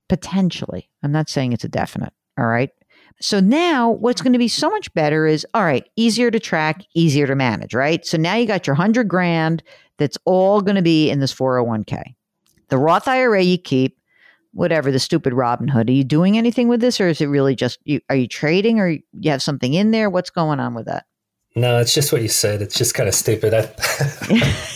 Potentially. 0.08 0.90
I'm 1.04 1.12
not 1.12 1.30
saying 1.30 1.54
it's 1.54 1.64
a 1.64 1.70
definite. 1.70 2.14
All 2.38 2.46
right. 2.46 2.70
So 3.20 3.40
now 3.40 3.90
what's 3.90 4.20
mm-hmm. 4.20 4.26
going 4.26 4.34
to 4.34 4.40
be 4.40 4.48
so 4.48 4.70
much 4.70 4.94
better 4.94 5.26
is 5.26 5.46
all 5.54 5.64
right, 5.64 5.88
easier 5.96 6.32
to 6.32 6.40
track, 6.40 6.84
easier 6.96 7.28
to 7.28 7.36
manage, 7.36 7.74
right? 7.74 8.06
So 8.06 8.18
now 8.18 8.36
you 8.36 8.46
got 8.46 8.68
your 8.68 8.76
100 8.76 9.08
grand 9.08 9.64
that's 9.98 10.18
all 10.26 10.62
going 10.62 10.76
to 10.76 10.82
be 10.82 11.10
in 11.10 11.20
this 11.20 11.34
401k. 11.34 12.16
The 12.70 12.78
Roth 12.78 13.08
IRA 13.08 13.42
you 13.42 13.58
keep, 13.58 13.98
whatever 14.54 14.92
the 14.92 15.00
stupid 15.00 15.34
Robinhood. 15.34 15.90
Are 15.90 15.94
you 15.94 16.04
doing 16.04 16.38
anything 16.38 16.68
with 16.68 16.82
this 16.82 17.00
or 17.00 17.08
is 17.08 17.22
it 17.22 17.28
really 17.28 17.56
just 17.56 17.80
you, 17.84 18.00
are 18.10 18.16
you 18.16 18.28
trading 18.28 18.80
or 18.80 18.90
you 18.90 19.32
have 19.32 19.42
something 19.42 19.74
in 19.74 19.92
there? 19.92 20.10
What's 20.10 20.30
going 20.30 20.60
on 20.60 20.74
with 20.74 20.86
that? 20.86 21.06
No, 21.56 21.80
it's 21.80 21.94
just 21.94 22.14
what 22.14 22.22
you 22.22 22.30
said. 22.30 22.62
It's 22.62 22.78
just 22.78 22.94
kind 22.94 23.10
of 23.10 23.16
stupid. 23.16 23.54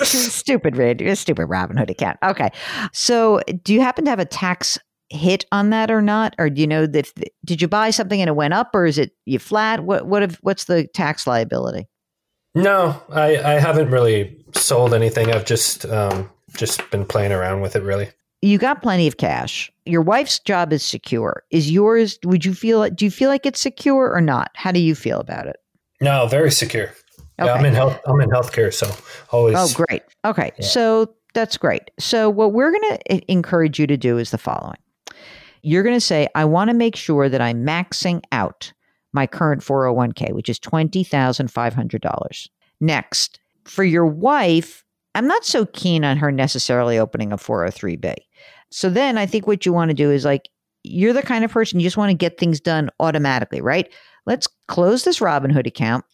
stupid, 0.04 0.76
Red. 0.76 1.02
Stupid 1.18 1.48
Robinhood 1.48 1.90
account. 1.90 2.18
Okay. 2.22 2.50
So, 2.92 3.40
do 3.64 3.74
you 3.74 3.80
happen 3.80 4.04
to 4.04 4.10
have 4.10 4.20
a 4.20 4.26
tax 4.26 4.78
hit 5.16 5.46
on 5.52 5.70
that 5.72 5.90
or 5.90 6.02
not? 6.02 6.36
Or 6.38 6.50
do 6.50 6.62
you 6.62 6.68
know 6.68 6.86
that 6.86 7.12
did 7.44 7.62
you 7.62 7.68
buy 7.68 7.90
something 7.90 8.22
and 8.22 8.30
it 8.30 8.36
went 8.36 8.54
up, 8.54 8.72
or 8.74 8.86
is 8.86 8.98
it 8.98 9.12
you 9.26 9.40
flat? 9.40 9.84
What 9.84 10.08
what 10.08 10.24
if, 10.24 10.36
what's 10.42 10.66
the 10.66 10.88
tax 10.88 11.26
liability? 11.26 11.88
No, 12.54 13.02
I, 13.12 13.38
I 13.38 13.60
haven't 13.60 13.92
really 13.92 14.38
sold 14.54 14.94
anything. 14.94 15.32
I've 15.32 15.46
just 15.46 15.86
um, 15.86 16.30
just 16.56 16.90
been 16.90 17.06
playing 17.06 17.32
around 17.32 17.62
with 17.62 17.76
it. 17.76 17.84
Really, 17.84 18.10
you 18.42 18.58
got 18.58 18.82
plenty 18.82 19.08
of 19.08 19.18
cash. 19.18 19.72
Your 19.86 20.02
wife's 20.02 20.40
job 20.40 20.72
is 20.72 20.84
secure. 20.84 21.44
Is 21.52 21.72
yours? 21.72 22.18
Would 22.24 22.46
you 22.46 22.54
feel? 22.54 22.90
Do 22.90 23.06
you 23.06 23.12
feel 23.12 23.30
like 23.30 23.46
it's 23.46 23.60
secure 23.60 24.14
or 24.14 24.22
not? 24.22 24.52
How 24.56 24.72
do 24.72 24.80
you 24.80 24.96
feel 24.96 25.20
about 25.20 25.48
it? 25.48 25.58
No, 26.02 26.28
very 26.28 26.52
secure. 26.52 26.94
Okay. 27.40 27.50
Yeah, 27.50 27.54
I'm 27.54 27.66
in 27.66 27.74
health. 27.74 28.00
I'm 28.06 28.22
in 28.22 28.30
healthcare, 28.30 28.74
so 28.74 28.90
always. 29.32 29.56
Oh, 29.58 29.68
great. 29.74 30.04
Okay, 30.24 30.52
yeah. 30.58 30.66
so 30.66 31.14
that's 31.34 31.58
great. 31.58 31.92
So 32.00 32.30
what 32.30 32.54
we're 32.54 32.72
going 32.72 32.98
to 32.98 33.32
encourage 33.32 33.78
you 33.78 33.86
to 33.88 33.98
do 33.98 34.18
is 34.18 34.32
the 34.32 34.38
following 34.38 34.78
you're 35.66 35.82
going 35.82 35.96
to 35.96 36.02
say, 36.02 36.28
I 36.36 36.46
want 36.46 36.70
to 36.70 36.76
make 36.76 36.96
sure 36.96 37.28
that 37.28 37.42
I'm 37.42 37.66
maxing 37.66 38.22
out 38.32 38.72
my 39.14 39.26
current 39.26 39.64
401k, 39.64 40.32
which 40.34 40.48
is 40.48 40.60
$20,500. 40.60 42.48
Next, 42.80 43.40
for 43.64 43.84
your 43.84 44.06
wife, 44.06 44.84
I'm 45.16 45.26
not 45.26 45.44
so 45.44 45.66
keen 45.66 46.06
on 46.06 46.18
her 46.18 46.32
necessarily 46.32 47.00
opening 47.00 47.32
a 47.32 47.38
403b. 47.38 48.14
So 48.70 48.92
then 48.92 49.18
I 49.18 49.26
think 49.26 49.48
what 49.48 49.66
you 49.66 49.74
want 49.74 49.90
to 49.90 49.96
do 49.96 50.12
is 50.12 50.24
like, 50.24 50.50
you're 50.84 51.14
the 51.14 51.24
kind 51.24 51.44
of 51.44 51.50
person 51.50 51.80
you 51.80 51.86
just 51.88 51.98
want 51.98 52.12
to 52.12 52.16
get 52.16 52.38
things 52.38 52.60
done 52.60 52.92
automatically, 53.00 53.60
right? 53.60 53.92
Let's 54.28 54.48
close 54.68 55.04
this 55.04 55.20
Robinhood 55.20 55.66
account, 55.66 56.06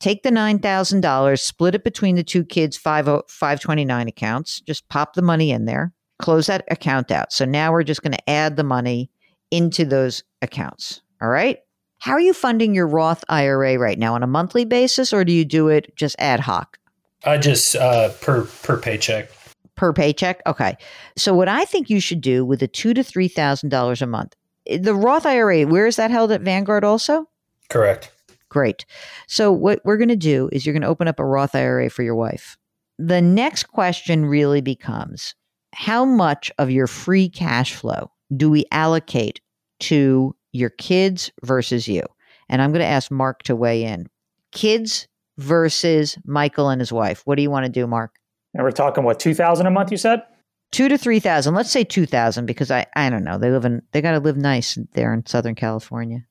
take 0.00 0.22
the 0.22 0.28
$9,000, 0.28 1.40
split 1.40 1.74
it 1.74 1.82
between 1.82 2.16
the 2.16 2.22
two 2.22 2.44
kids' 2.44 2.76
529 2.76 4.06
accounts, 4.08 4.60
just 4.60 4.86
pop 4.90 5.14
the 5.14 5.22
money 5.22 5.50
in 5.50 5.64
there 5.64 5.94
close 6.18 6.46
that 6.46 6.64
account 6.70 7.10
out. 7.10 7.32
So 7.32 7.44
now 7.44 7.72
we're 7.72 7.82
just 7.82 8.02
going 8.02 8.12
to 8.12 8.30
add 8.30 8.56
the 8.56 8.64
money 8.64 9.10
into 9.50 9.84
those 9.84 10.22
accounts. 10.42 11.00
All 11.20 11.28
right. 11.28 11.58
How 11.98 12.12
are 12.12 12.20
you 12.20 12.32
funding 12.32 12.74
your 12.74 12.86
Roth 12.86 13.24
IRA 13.28 13.78
right 13.78 13.98
now 13.98 14.14
on 14.14 14.22
a 14.22 14.26
monthly 14.26 14.64
basis, 14.64 15.12
or 15.12 15.24
do 15.24 15.32
you 15.32 15.44
do 15.44 15.68
it 15.68 15.94
just 15.96 16.14
ad 16.18 16.40
hoc? 16.40 16.78
I 17.24 17.38
just 17.38 17.74
uh, 17.74 18.10
per 18.20 18.44
per 18.44 18.76
paycheck. 18.76 19.30
Per 19.74 19.92
paycheck. 19.92 20.40
Okay. 20.46 20.76
So 21.16 21.34
what 21.34 21.48
I 21.48 21.64
think 21.64 21.90
you 21.90 22.00
should 22.00 22.20
do 22.20 22.44
with 22.44 22.60
the 22.60 22.68
two 22.68 22.94
to 22.94 23.02
three 23.02 23.26
thousand 23.26 23.70
dollars 23.70 24.00
a 24.00 24.06
month, 24.06 24.36
the 24.66 24.94
Roth 24.94 25.26
IRA, 25.26 25.64
where 25.64 25.86
is 25.86 25.96
that 25.96 26.12
held 26.12 26.30
at 26.30 26.42
Vanguard 26.42 26.84
also? 26.84 27.28
Correct. 27.68 28.12
Great. 28.48 28.86
So 29.26 29.52
what 29.52 29.80
we're 29.84 29.98
going 29.98 30.08
to 30.08 30.16
do 30.16 30.48
is 30.52 30.64
you're 30.64 30.72
going 30.72 30.82
to 30.82 30.88
open 30.88 31.08
up 31.08 31.18
a 31.18 31.24
Roth 31.24 31.54
IRA 31.54 31.90
for 31.90 32.02
your 32.02 32.14
wife. 32.14 32.56
The 32.98 33.20
next 33.20 33.64
question 33.64 34.24
really 34.24 34.60
becomes 34.60 35.34
how 35.72 36.04
much 36.04 36.50
of 36.58 36.70
your 36.70 36.86
free 36.86 37.28
cash 37.28 37.74
flow 37.74 38.10
do 38.36 38.50
we 38.50 38.64
allocate 38.72 39.40
to 39.80 40.34
your 40.52 40.70
kids 40.70 41.30
versus 41.42 41.88
you? 41.88 42.02
And 42.48 42.62
I'm 42.62 42.72
going 42.72 42.80
to 42.80 42.86
ask 42.86 43.10
Mark 43.10 43.42
to 43.44 43.56
weigh 43.56 43.84
in. 43.84 44.08
Kids 44.52 45.08
versus 45.36 46.18
Michael 46.24 46.68
and 46.68 46.80
his 46.80 46.92
wife. 46.92 47.22
What 47.24 47.36
do 47.36 47.42
you 47.42 47.50
want 47.50 47.66
to 47.66 47.72
do, 47.72 47.86
Mark? 47.86 48.16
And 48.54 48.64
we're 48.64 48.70
talking 48.70 49.04
what, 49.04 49.20
2000 49.20 49.66
a 49.66 49.70
month 49.70 49.90
you 49.90 49.98
said? 49.98 50.22
Two 50.70 50.88
to 50.88 50.98
3000. 50.98 51.54
Let's 51.54 51.70
say 51.70 51.84
2000 51.84 52.46
because 52.46 52.70
I 52.70 52.86
I 52.94 53.08
don't 53.08 53.24
know. 53.24 53.38
They 53.38 53.50
live 53.50 53.64
in 53.64 53.82
they 53.92 54.02
got 54.02 54.12
to 54.12 54.20
live 54.20 54.36
nice 54.36 54.76
there 54.92 55.14
in 55.14 55.24
Southern 55.24 55.54
California. 55.54 56.26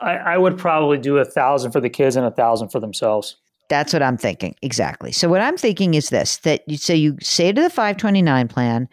I, 0.00 0.14
I 0.16 0.38
would 0.38 0.58
probably 0.58 0.98
do 0.98 1.18
a 1.18 1.24
thousand 1.24 1.72
for 1.72 1.80
the 1.80 1.90
kids 1.90 2.16
and 2.16 2.26
a 2.26 2.30
thousand 2.30 2.70
for 2.70 2.80
themselves. 2.80 3.36
That's 3.72 3.94
what 3.94 4.02
I'm 4.02 4.18
thinking. 4.18 4.54
Exactly. 4.60 5.12
So 5.12 5.30
what 5.30 5.40
I'm 5.40 5.56
thinking 5.56 5.94
is 5.94 6.10
this 6.10 6.36
that 6.38 6.60
you 6.66 6.76
so 6.76 6.92
you 6.92 7.16
say 7.22 7.52
to 7.52 7.62
the 7.62 7.70
529 7.70 8.48
plan, 8.48 8.86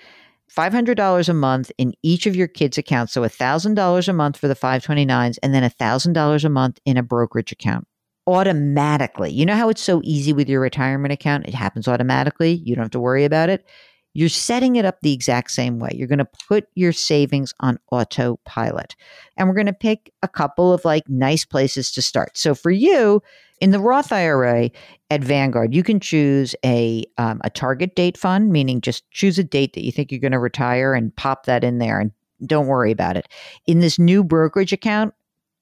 $500 0.56 1.28
a 1.28 1.34
month 1.34 1.70
in 1.78 1.94
each 2.02 2.26
of 2.26 2.34
your 2.34 2.48
kids' 2.48 2.78
accounts. 2.78 3.12
So 3.12 3.24
$1,000 3.24 4.08
a 4.08 4.14
month 4.14 4.38
for 4.38 4.48
the 4.48 4.56
529s 4.56 5.38
and 5.44 5.54
then 5.54 5.70
$1,000 5.70 6.46
a 6.46 6.50
month 6.50 6.80
in 6.86 6.96
a 6.96 7.04
brokerage 7.04 7.52
account 7.52 7.88
automatically. 8.26 9.34
You 9.34 9.46
know 9.46 9.58
how 9.58 9.68
it's 9.68 9.82
so 9.82 10.00
easy 10.06 10.32
with 10.32 10.48
your 10.48 10.62
retirement 10.62 11.12
account? 11.12 11.46
It 11.46 11.54
happens 11.54 11.90
automatically. 11.90 12.54
You 12.64 12.74
don't 12.74 12.86
have 12.86 12.92
to 12.92 13.02
worry 13.02 13.26
about 13.26 13.50
it. 13.50 13.66
You're 14.14 14.30
setting 14.30 14.76
it 14.76 14.86
up 14.86 15.00
the 15.02 15.14
exact 15.14 15.52
same 15.52 15.80
way. 15.80 15.92
You're 15.94 16.08
going 16.08 16.20
to 16.20 16.28
put 16.48 16.68
your 16.76 16.92
savings 16.92 17.54
on 17.60 17.80
autopilot. 17.92 18.96
And 19.38 19.48
we're 19.48 19.56
going 19.56 19.68
to 19.68 19.74
pick 19.74 20.12
a 20.24 20.28
couple 20.28 20.74
of 20.74 20.84
like 20.84 21.08
nice 21.08 21.46
places 21.46 21.92
to 21.92 22.02
start. 22.02 22.38
So 22.38 22.56
for 22.56 22.72
you, 22.72 23.22
in 23.62 23.72
the 23.72 23.80
Roth 23.80 24.12
IRA 24.12 24.72
at 25.10 25.24
Vanguard, 25.24 25.74
you 25.74 25.84
can 25.84 26.00
choose 26.00 26.56
a 26.66 27.04
um, 27.18 27.42
a 27.44 27.50
target 27.50 27.96
date 27.96 28.18
fund, 28.18 28.52
meaning 28.52 28.82
just 28.82 29.10
choose 29.12 29.38
a 29.38 29.44
date 29.44 29.74
that 29.74 29.84
you 29.84 29.92
think 29.92 30.12
you're 30.12 30.20
going 30.20 30.32
to 30.32 30.40
retire 30.40 30.94
and 30.94 31.16
pop 31.16 31.46
that 31.46 31.64
in 31.64 31.78
there, 31.78 32.00
and 32.00 32.12
don't 32.46 32.68
worry 32.68 32.92
about 32.92 33.18
it. 33.18 33.28
In 33.68 33.80
this 33.80 34.00
new 34.00 34.24
brokerage 34.24 34.74
account, 34.74 35.14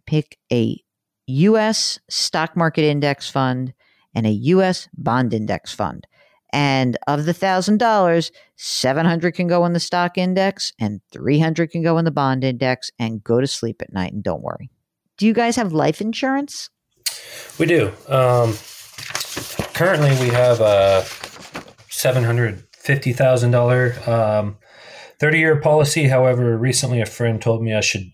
pick 0.05 0.37
a 0.51 0.81
U.S. 1.27 1.99
stock 2.09 2.55
market 2.55 2.83
index 2.83 3.29
fund 3.29 3.73
and 4.13 4.25
a 4.25 4.31
U.S. 4.31 4.87
bond 4.95 5.33
index 5.33 5.73
fund. 5.73 6.07
And 6.53 6.97
of 7.07 7.25
the 7.25 7.33
thousand 7.33 7.77
dollars, 7.79 8.31
seven 8.55 9.05
hundred 9.05 9.35
can 9.35 9.47
go 9.47 9.65
in 9.65 9.73
the 9.73 9.79
stock 9.79 10.17
index, 10.17 10.71
and 10.79 11.01
three 11.11 11.39
hundred 11.39 11.71
can 11.71 11.83
go 11.83 11.97
in 11.97 12.05
the 12.05 12.11
bond 12.11 12.43
index, 12.43 12.89
and 12.97 13.23
go 13.23 13.41
to 13.41 13.47
sleep 13.47 13.81
at 13.81 13.91
night 13.91 14.13
and 14.13 14.23
don't 14.23 14.41
worry. 14.41 14.69
Do 15.17 15.25
you 15.27 15.33
guys 15.33 15.55
have 15.57 15.73
life 15.73 15.99
insurance? 15.99 16.69
We 17.59 17.65
do. 17.65 17.91
Um, 18.07 18.55
currently, 19.73 20.11
we 20.25 20.29
have 20.33 20.61
a 20.61 21.05
seven 21.89 22.23
hundred 22.23 22.63
fifty 22.71 23.11
thousand 23.11 23.53
um, 23.55 24.57
thirty 25.19 25.39
year 25.39 25.59
policy. 25.59 26.07
However, 26.07 26.57
recently 26.57 27.01
a 27.01 27.05
friend 27.05 27.41
told 27.41 27.61
me 27.61 27.73
I 27.73 27.81
should 27.81 28.11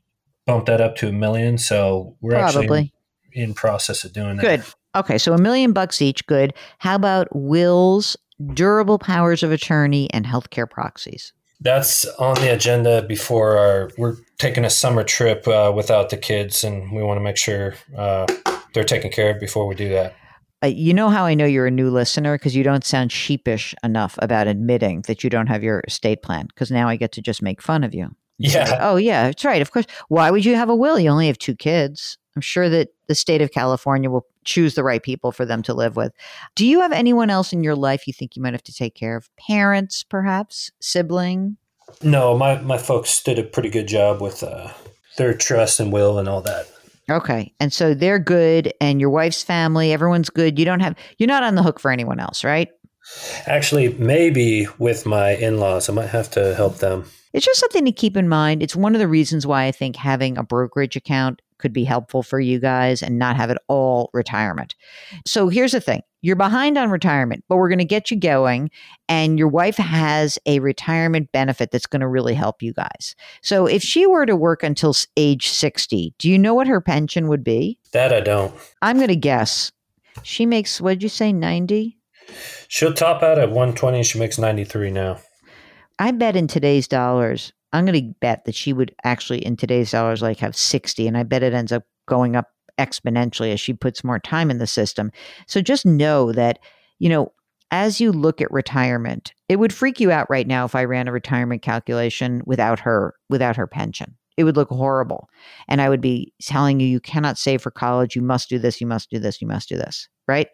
bump 0.47 0.65
that 0.65 0.81
up 0.81 0.95
to 0.97 1.07
a 1.07 1.11
million. 1.11 1.57
So 1.57 2.17
we're 2.19 2.31
Probably. 2.31 2.63
actually 2.63 2.93
in, 3.33 3.49
in 3.49 3.53
process 3.53 4.03
of 4.03 4.13
doing 4.13 4.37
that. 4.37 4.41
Good. 4.41 4.63
Okay, 4.95 5.17
so 5.17 5.33
a 5.33 5.39
million 5.39 5.73
bucks 5.73 6.01
each. 6.03 6.25
Good. 6.27 6.53
How 6.77 6.95
about 6.95 7.27
wills, 7.35 8.15
durable 8.53 8.99
powers 8.99 9.43
of 9.43 9.51
attorney, 9.51 10.09
and 10.11 10.25
healthcare 10.25 10.69
proxies? 10.69 11.33
That's 11.61 12.05
on 12.19 12.35
the 12.35 12.53
agenda 12.53 13.03
before 13.03 13.57
our. 13.57 13.91
We're 13.97 14.17
taking 14.37 14.65
a 14.65 14.69
summer 14.69 15.03
trip 15.03 15.47
uh, 15.47 15.71
without 15.75 16.09
the 16.09 16.17
kids, 16.17 16.63
and 16.63 16.91
we 16.91 17.03
want 17.03 17.17
to 17.17 17.23
make 17.23 17.37
sure 17.37 17.75
uh, 17.97 18.25
they're 18.73 18.83
taken 18.83 19.11
care 19.11 19.31
of 19.31 19.39
before 19.39 19.67
we 19.67 19.75
do 19.75 19.89
that. 19.89 20.15
Uh, 20.63 20.67
you 20.67 20.93
know 20.93 21.09
how 21.09 21.25
I 21.25 21.33
know 21.33 21.45
you're 21.45 21.67
a 21.67 21.71
new 21.71 21.89
listener 21.89 22.35
because 22.35 22.55
you 22.55 22.63
don't 22.63 22.85
sound 22.85 23.11
sheepish 23.11 23.75
enough 23.83 24.17
about 24.21 24.47
admitting 24.47 25.01
that 25.07 25.23
you 25.23 25.29
don't 25.29 25.47
have 25.47 25.63
your 25.63 25.83
estate 25.87 26.21
plan. 26.21 26.47
Because 26.47 26.71
now 26.71 26.87
I 26.87 26.95
get 26.95 27.11
to 27.13 27.21
just 27.21 27.41
make 27.41 27.61
fun 27.61 27.83
of 27.83 27.93
you. 27.93 28.15
Yeah. 28.37 28.77
oh 28.81 28.95
yeah, 28.95 29.25
that's 29.25 29.45
right. 29.45 29.61
Of 29.61 29.71
course. 29.71 29.85
Why 30.07 30.31
would 30.31 30.45
you 30.45 30.55
have 30.55 30.69
a 30.69 30.75
will? 30.75 30.99
You 30.99 31.09
only 31.09 31.27
have 31.27 31.37
two 31.37 31.55
kids. 31.55 32.17
I'm 32.35 32.41
sure 32.41 32.67
that 32.69 32.89
the 33.07 33.15
state 33.15 33.41
of 33.41 33.51
California 33.51 34.09
will 34.09 34.25
choose 34.43 34.75
the 34.75 34.83
right 34.83 35.03
people 35.03 35.31
for 35.31 35.45
them 35.45 35.61
to 35.63 35.73
live 35.73 35.95
with. 35.95 36.11
Do 36.55 36.65
you 36.65 36.81
have 36.81 36.91
anyone 36.91 37.29
else 37.29 37.53
in 37.53 37.63
your 37.63 37.75
life 37.75 38.07
you 38.07 38.13
think 38.13 38.35
you 38.35 38.41
might 38.41 38.53
have 38.53 38.63
to 38.63 38.73
take 38.73 38.95
care 38.95 39.15
of? 39.15 39.29
Parents, 39.37 40.03
perhaps, 40.03 40.71
sibling? 40.79 41.57
No, 42.01 42.35
my 42.35 42.59
my 42.61 42.77
folks 42.77 43.21
did 43.21 43.37
a 43.37 43.43
pretty 43.43 43.69
good 43.69 43.87
job 43.87 44.21
with 44.21 44.41
uh, 44.43 44.69
their 45.17 45.33
trust 45.33 45.79
and 45.79 45.93
will 45.93 46.17
and 46.17 46.27
all 46.27 46.41
that. 46.41 46.67
Okay. 47.09 47.53
And 47.59 47.73
so 47.73 47.93
they're 47.93 48.19
good 48.19 48.73
and 48.79 48.99
your 48.99 49.09
wife's 49.09 49.43
family, 49.43 49.91
everyone's 49.91 50.29
good. 50.29 50.57
You 50.57 50.65
don't 50.65 50.79
have 50.79 50.95
you're 51.17 51.27
not 51.27 51.43
on 51.43 51.55
the 51.55 51.63
hook 51.63 51.79
for 51.79 51.91
anyone 51.91 52.19
else, 52.19 52.43
right? 52.43 52.69
Actually, 53.45 53.89
maybe 53.95 54.65
with 54.77 55.05
my 55.05 55.31
in-laws, 55.31 55.89
I 55.89 55.93
might 55.93 56.07
have 56.07 56.31
to 56.31 56.55
help 56.55 56.77
them. 56.77 57.05
It's 57.33 57.45
just 57.45 57.59
something 57.59 57.85
to 57.85 57.91
keep 57.91 58.15
in 58.15 58.29
mind. 58.29 58.61
It's 58.61 58.75
one 58.75 58.95
of 58.95 58.99
the 58.99 59.07
reasons 59.07 59.47
why 59.47 59.65
I 59.65 59.71
think 59.71 59.95
having 59.95 60.37
a 60.37 60.43
brokerage 60.43 60.95
account 60.95 61.41
could 61.57 61.73
be 61.73 61.83
helpful 61.83 62.23
for 62.23 62.39
you 62.39 62.59
guys 62.59 63.01
and 63.01 63.17
not 63.17 63.37
have 63.37 63.49
it 63.49 63.57
all 63.67 64.09
retirement. 64.13 64.75
So 65.25 65.47
here's 65.47 65.71
the 65.71 65.79
thing 65.79 66.01
you're 66.21 66.35
behind 66.35 66.77
on 66.77 66.89
retirement, 66.89 67.43
but 67.47 67.55
we're 67.57 67.69
going 67.69 67.79
to 67.79 67.85
get 67.85 68.11
you 68.11 68.19
going. 68.19 68.69
And 69.07 69.39
your 69.39 69.47
wife 69.47 69.77
has 69.77 70.37
a 70.45 70.59
retirement 70.59 71.31
benefit 71.31 71.71
that's 71.71 71.87
going 71.87 72.01
to 72.01 72.07
really 72.07 72.33
help 72.33 72.61
you 72.61 72.73
guys. 72.73 73.15
So 73.41 73.65
if 73.65 73.81
she 73.81 74.05
were 74.05 74.25
to 74.25 74.35
work 74.35 74.61
until 74.61 74.93
age 75.17 75.49
60, 75.49 76.13
do 76.17 76.29
you 76.29 76.37
know 76.37 76.53
what 76.53 76.67
her 76.67 76.81
pension 76.81 77.27
would 77.29 77.43
be? 77.43 77.79
That 77.93 78.13
I 78.13 78.19
don't. 78.19 78.53
I'm 78.81 78.97
going 78.97 79.07
to 79.07 79.15
guess. 79.15 79.71
She 80.21 80.45
makes, 80.45 80.79
what 80.79 80.93
did 80.93 81.03
you 81.03 81.09
say, 81.09 81.33
90? 81.33 81.97
She'll 82.67 82.93
top 82.93 83.23
out 83.23 83.39
at 83.39 83.49
120. 83.49 84.03
She 84.03 84.19
makes 84.19 84.37
93 84.37 84.91
now. 84.91 85.19
I 85.99 86.11
bet 86.11 86.35
in 86.35 86.47
today's 86.47 86.87
dollars, 86.87 87.53
I'm 87.71 87.85
going 87.85 87.99
to 87.99 88.15
bet 88.19 88.45
that 88.45 88.55
she 88.55 88.73
would 88.73 88.93
actually, 89.03 89.45
in 89.45 89.57
today's 89.57 89.91
dollars, 89.91 90.21
like 90.21 90.39
have 90.39 90.55
60. 90.55 91.07
And 91.07 91.17
I 91.17 91.23
bet 91.23 91.43
it 91.43 91.53
ends 91.53 91.71
up 91.71 91.83
going 92.07 92.35
up 92.35 92.49
exponentially 92.79 93.53
as 93.53 93.59
she 93.59 93.73
puts 93.73 94.03
more 94.03 94.19
time 94.19 94.49
in 94.49 94.57
the 94.57 94.67
system. 94.67 95.11
So 95.47 95.61
just 95.61 95.85
know 95.85 96.31
that, 96.31 96.59
you 96.99 97.09
know, 97.09 97.31
as 97.71 97.99
you 97.99 98.11
look 98.11 98.41
at 98.41 98.51
retirement, 98.51 99.33
it 99.49 99.57
would 99.57 99.73
freak 99.73 99.99
you 99.99 100.11
out 100.11 100.29
right 100.29 100.47
now 100.47 100.65
if 100.65 100.75
I 100.75 100.83
ran 100.83 101.07
a 101.07 101.11
retirement 101.11 101.63
calculation 101.63 102.43
without 102.45 102.79
her 102.79 103.15
without 103.29 103.55
her 103.55 103.67
pension. 103.67 104.15
It 104.37 104.43
would 104.43 104.55
look 104.55 104.69
horrible. 104.69 105.27
And 105.67 105.81
I 105.81 105.89
would 105.89 106.01
be 106.01 106.33
telling 106.41 106.79
you 106.79 106.87
you 106.87 106.99
cannot 106.99 107.37
save 107.37 107.61
for 107.61 107.71
college, 107.71 108.15
you 108.15 108.21
must 108.21 108.49
do 108.49 108.59
this, 108.59 108.81
you 108.81 108.87
must 108.87 109.09
do 109.09 109.19
this, 109.19 109.41
you 109.41 109.47
must 109.47 109.69
do 109.69 109.75
this, 109.75 110.07
right? 110.27 110.47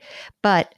But 0.43 0.75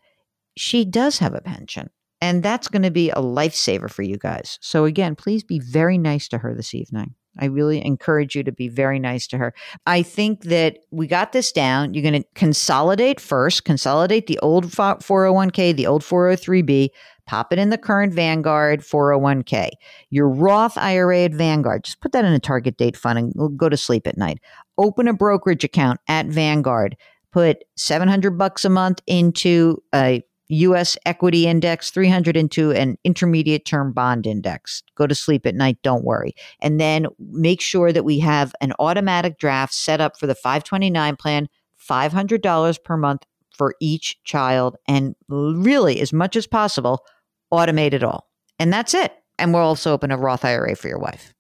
she 0.57 0.85
does 0.85 1.19
have 1.19 1.33
a 1.33 1.41
pension. 1.41 1.89
And 2.21 2.43
that's 2.43 2.67
going 2.67 2.83
to 2.83 2.91
be 2.91 3.09
a 3.09 3.15
lifesaver 3.15 3.89
for 3.89 4.03
you 4.03 4.17
guys. 4.17 4.59
So, 4.61 4.85
again, 4.85 5.15
please 5.15 5.43
be 5.43 5.59
very 5.59 5.97
nice 5.97 6.27
to 6.29 6.37
her 6.37 6.53
this 6.53 6.73
evening. 6.73 7.15
I 7.39 7.45
really 7.45 7.83
encourage 7.83 8.35
you 8.35 8.43
to 8.43 8.51
be 8.51 8.67
very 8.67 8.99
nice 8.99 9.25
to 9.27 9.37
her. 9.37 9.53
I 9.85 10.03
think 10.03 10.43
that 10.43 10.79
we 10.91 11.07
got 11.07 11.31
this 11.31 11.51
down. 11.51 11.93
You're 11.93 12.03
going 12.03 12.21
to 12.21 12.27
consolidate 12.35 13.19
first, 13.19 13.63
consolidate 13.63 14.27
the 14.27 14.37
old 14.39 14.65
401k, 14.65 15.75
the 15.75 15.87
old 15.87 16.03
403b, 16.03 16.89
pop 17.25 17.53
it 17.53 17.59
in 17.59 17.69
the 17.69 17.77
current 17.77 18.13
Vanguard 18.13 18.81
401k. 18.81 19.69
Your 20.09 20.27
Roth 20.27 20.77
IRA 20.77 21.23
at 21.23 21.33
Vanguard, 21.33 21.85
just 21.85 22.01
put 22.01 22.11
that 22.11 22.25
in 22.25 22.33
a 22.33 22.39
target 22.39 22.77
date 22.77 22.97
fund 22.97 23.17
and 23.17 23.57
go 23.57 23.69
to 23.69 23.77
sleep 23.77 24.07
at 24.07 24.17
night. 24.17 24.39
Open 24.77 25.07
a 25.07 25.13
brokerage 25.13 25.63
account 25.63 26.01
at 26.09 26.25
Vanguard. 26.25 26.97
Put 27.31 27.63
700 27.77 28.37
bucks 28.37 28.65
a 28.65 28.69
month 28.69 29.01
into 29.07 29.81
a 29.95 30.21
US 30.51 30.97
equity 31.05 31.47
index, 31.47 31.91
302 31.91 32.71
and 32.73 32.97
intermediate 33.05 33.65
term 33.65 33.93
bond 33.93 34.27
index. 34.27 34.83
Go 34.95 35.07
to 35.07 35.15
sleep 35.15 35.45
at 35.45 35.55
night, 35.55 35.77
don't 35.81 36.03
worry. 36.03 36.33
And 36.59 36.79
then 36.79 37.07
make 37.19 37.61
sure 37.61 37.93
that 37.93 38.03
we 38.03 38.19
have 38.19 38.53
an 38.59 38.73
automatic 38.77 39.37
draft 39.37 39.73
set 39.73 40.01
up 40.01 40.19
for 40.19 40.27
the 40.27 40.35
529 40.35 41.15
plan, 41.15 41.47
$500 41.79 42.83
per 42.83 42.97
month 42.97 43.25
for 43.57 43.75
each 43.79 44.21
child, 44.23 44.75
and 44.87 45.15
really, 45.29 46.01
as 46.01 46.11
much 46.11 46.35
as 46.35 46.47
possible, 46.47 47.05
automate 47.53 47.93
it 47.93 48.03
all. 48.03 48.29
And 48.59 48.73
that's 48.73 48.93
it. 48.93 49.13
And 49.39 49.53
we'll 49.53 49.63
also 49.63 49.93
open 49.93 50.11
a 50.11 50.17
Roth 50.17 50.43
IRA 50.43 50.75
for 50.75 50.87
your 50.87 50.99
wife. 50.99 51.33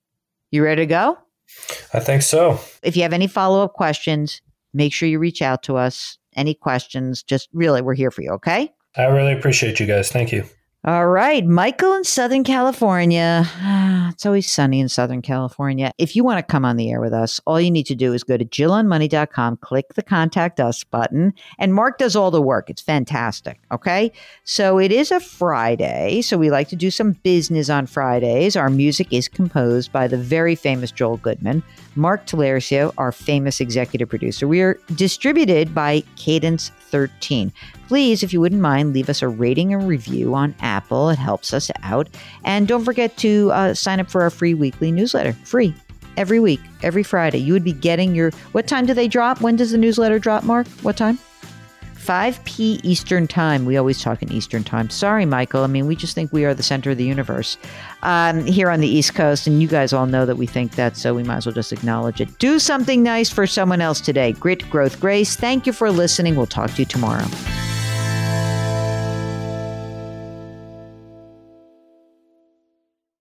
You 0.51 0.63
ready 0.63 0.83
to 0.83 0.85
go? 0.85 1.17
I 1.93 1.99
think 1.99 2.21
so. 2.21 2.59
If 2.81 2.95
you 2.95 3.03
have 3.03 3.13
any 3.13 3.27
follow 3.27 3.63
up 3.63 3.73
questions, 3.73 4.41
make 4.73 4.93
sure 4.93 5.09
you 5.09 5.19
reach 5.19 5.41
out 5.41 5.63
to 5.63 5.75
us. 5.75 6.17
Any 6.33 6.53
questions, 6.53 7.23
just 7.23 7.49
really, 7.51 7.81
we're 7.81 7.93
here 7.93 8.11
for 8.11 8.21
you, 8.21 8.31
okay? 8.31 8.71
I 8.95 9.05
really 9.05 9.33
appreciate 9.33 9.79
you 9.79 9.85
guys. 9.85 10.11
Thank 10.11 10.31
you. 10.31 10.45
All 10.83 11.09
right, 11.09 11.45
Michael 11.45 11.93
in 11.93 12.03
Southern 12.03 12.43
California. 12.43 13.47
It's 14.11 14.25
always 14.25 14.51
sunny 14.51 14.81
in 14.81 14.89
Southern 14.89 15.21
California. 15.21 15.93
If 15.97 16.17
you 16.17 16.23
want 16.25 16.37
to 16.37 16.43
come 16.43 16.65
on 16.65 16.75
the 16.75 16.91
air 16.91 16.99
with 16.99 17.13
us, 17.13 17.39
all 17.45 17.61
you 17.61 17.71
need 17.71 17.85
to 17.85 17.95
do 17.95 18.13
is 18.13 18.23
go 18.25 18.35
to 18.35 18.43
jillonmoney.com, 18.43 19.57
click 19.57 19.93
the 19.93 20.03
contact 20.03 20.59
us 20.59 20.83
button, 20.83 21.33
and 21.57 21.73
Mark 21.73 21.97
does 21.97 22.13
all 22.13 22.29
the 22.29 22.41
work. 22.41 22.69
It's 22.69 22.81
fantastic. 22.81 23.61
Okay. 23.71 24.11
So 24.43 24.79
it 24.79 24.91
is 24.91 25.11
a 25.11 25.21
Friday. 25.21 26.21
So 26.21 26.37
we 26.37 26.51
like 26.51 26.67
to 26.69 26.75
do 26.75 26.91
some 26.91 27.13
business 27.23 27.69
on 27.69 27.87
Fridays. 27.87 28.57
Our 28.57 28.69
music 28.69 29.07
is 29.11 29.29
composed 29.29 29.93
by 29.93 30.09
the 30.09 30.17
very 30.17 30.55
famous 30.55 30.91
Joel 30.91 31.17
Goodman. 31.17 31.63
Mark 31.95 32.27
Talercio, 32.27 32.93
our 32.97 33.13
famous 33.13 33.61
executive 33.61 34.09
producer. 34.09 34.45
We 34.45 34.61
are 34.61 34.77
distributed 34.95 35.73
by 35.73 36.03
Cadence 36.17 36.69
13 36.89 37.53
please, 37.91 38.23
if 38.23 38.31
you 38.31 38.39
wouldn't 38.39 38.61
mind, 38.61 38.93
leave 38.93 39.09
us 39.09 39.21
a 39.21 39.27
rating 39.27 39.73
and 39.73 39.85
review 39.85 40.33
on 40.33 40.55
Apple. 40.71 41.09
It 41.09 41.19
helps 41.19 41.53
us 41.53 41.69
out. 41.83 42.07
And 42.45 42.67
don't 42.67 42.85
forget 42.85 43.17
to 43.17 43.51
uh, 43.51 43.73
sign 43.73 43.99
up 43.99 44.09
for 44.09 44.21
our 44.21 44.29
free 44.29 44.53
weekly 44.53 44.91
newsletter. 44.91 45.33
Free 45.43 45.75
every 46.17 46.39
week, 46.39 46.61
every 46.81 47.03
Friday. 47.03 47.39
You 47.39 47.53
would 47.53 47.63
be 47.63 47.73
getting 47.73 48.15
your. 48.15 48.31
What 48.53 48.67
time 48.67 48.85
do 48.85 48.93
they 48.93 49.07
drop? 49.07 49.41
When 49.41 49.55
does 49.55 49.71
the 49.71 49.77
newsletter 49.77 50.19
drop, 50.19 50.43
Mark? 50.43 50.67
What 50.81 50.97
time? 50.97 51.19
5 51.95 52.43
p. 52.45 52.79
Eastern 52.83 53.27
Time. 53.27 53.63
We 53.63 53.77
always 53.77 54.01
talk 54.01 54.23
in 54.23 54.31
Eastern 54.31 54.63
Time. 54.63 54.89
Sorry, 54.89 55.23
Michael. 55.25 55.63
I 55.63 55.67
mean, 55.67 55.85
we 55.85 55.95
just 55.95 56.15
think 56.15 56.33
we 56.33 56.45
are 56.45 56.53
the 56.55 56.63
center 56.63 56.89
of 56.89 56.97
the 56.97 57.05
universe 57.05 57.57
um, 58.01 58.43
here 58.47 58.71
on 58.71 58.79
the 58.79 58.87
East 58.87 59.13
Coast, 59.13 59.45
and 59.45 59.61
you 59.61 59.67
guys 59.67 59.93
all 59.93 60.07
know 60.07 60.25
that 60.25 60.35
we 60.35 60.47
think 60.47 60.75
that, 60.75 60.97
so 60.97 61.13
we 61.13 61.21
might 61.21 61.37
as 61.37 61.45
well 61.45 61.53
just 61.53 61.71
acknowledge 61.71 62.19
it. 62.19 62.39
Do 62.39 62.57
something 62.57 63.03
nice 63.03 63.29
for 63.29 63.45
someone 63.45 63.81
else 63.81 64.01
today. 64.01 64.31
Grit, 64.33 64.67
growth, 64.71 64.99
grace. 64.99 65.35
Thank 65.35 65.67
you 65.67 65.73
for 65.73 65.91
listening. 65.91 66.35
We'll 66.35 66.47
talk 66.47 66.71
to 66.71 66.81
you 66.81 66.85
tomorrow. 66.87 67.25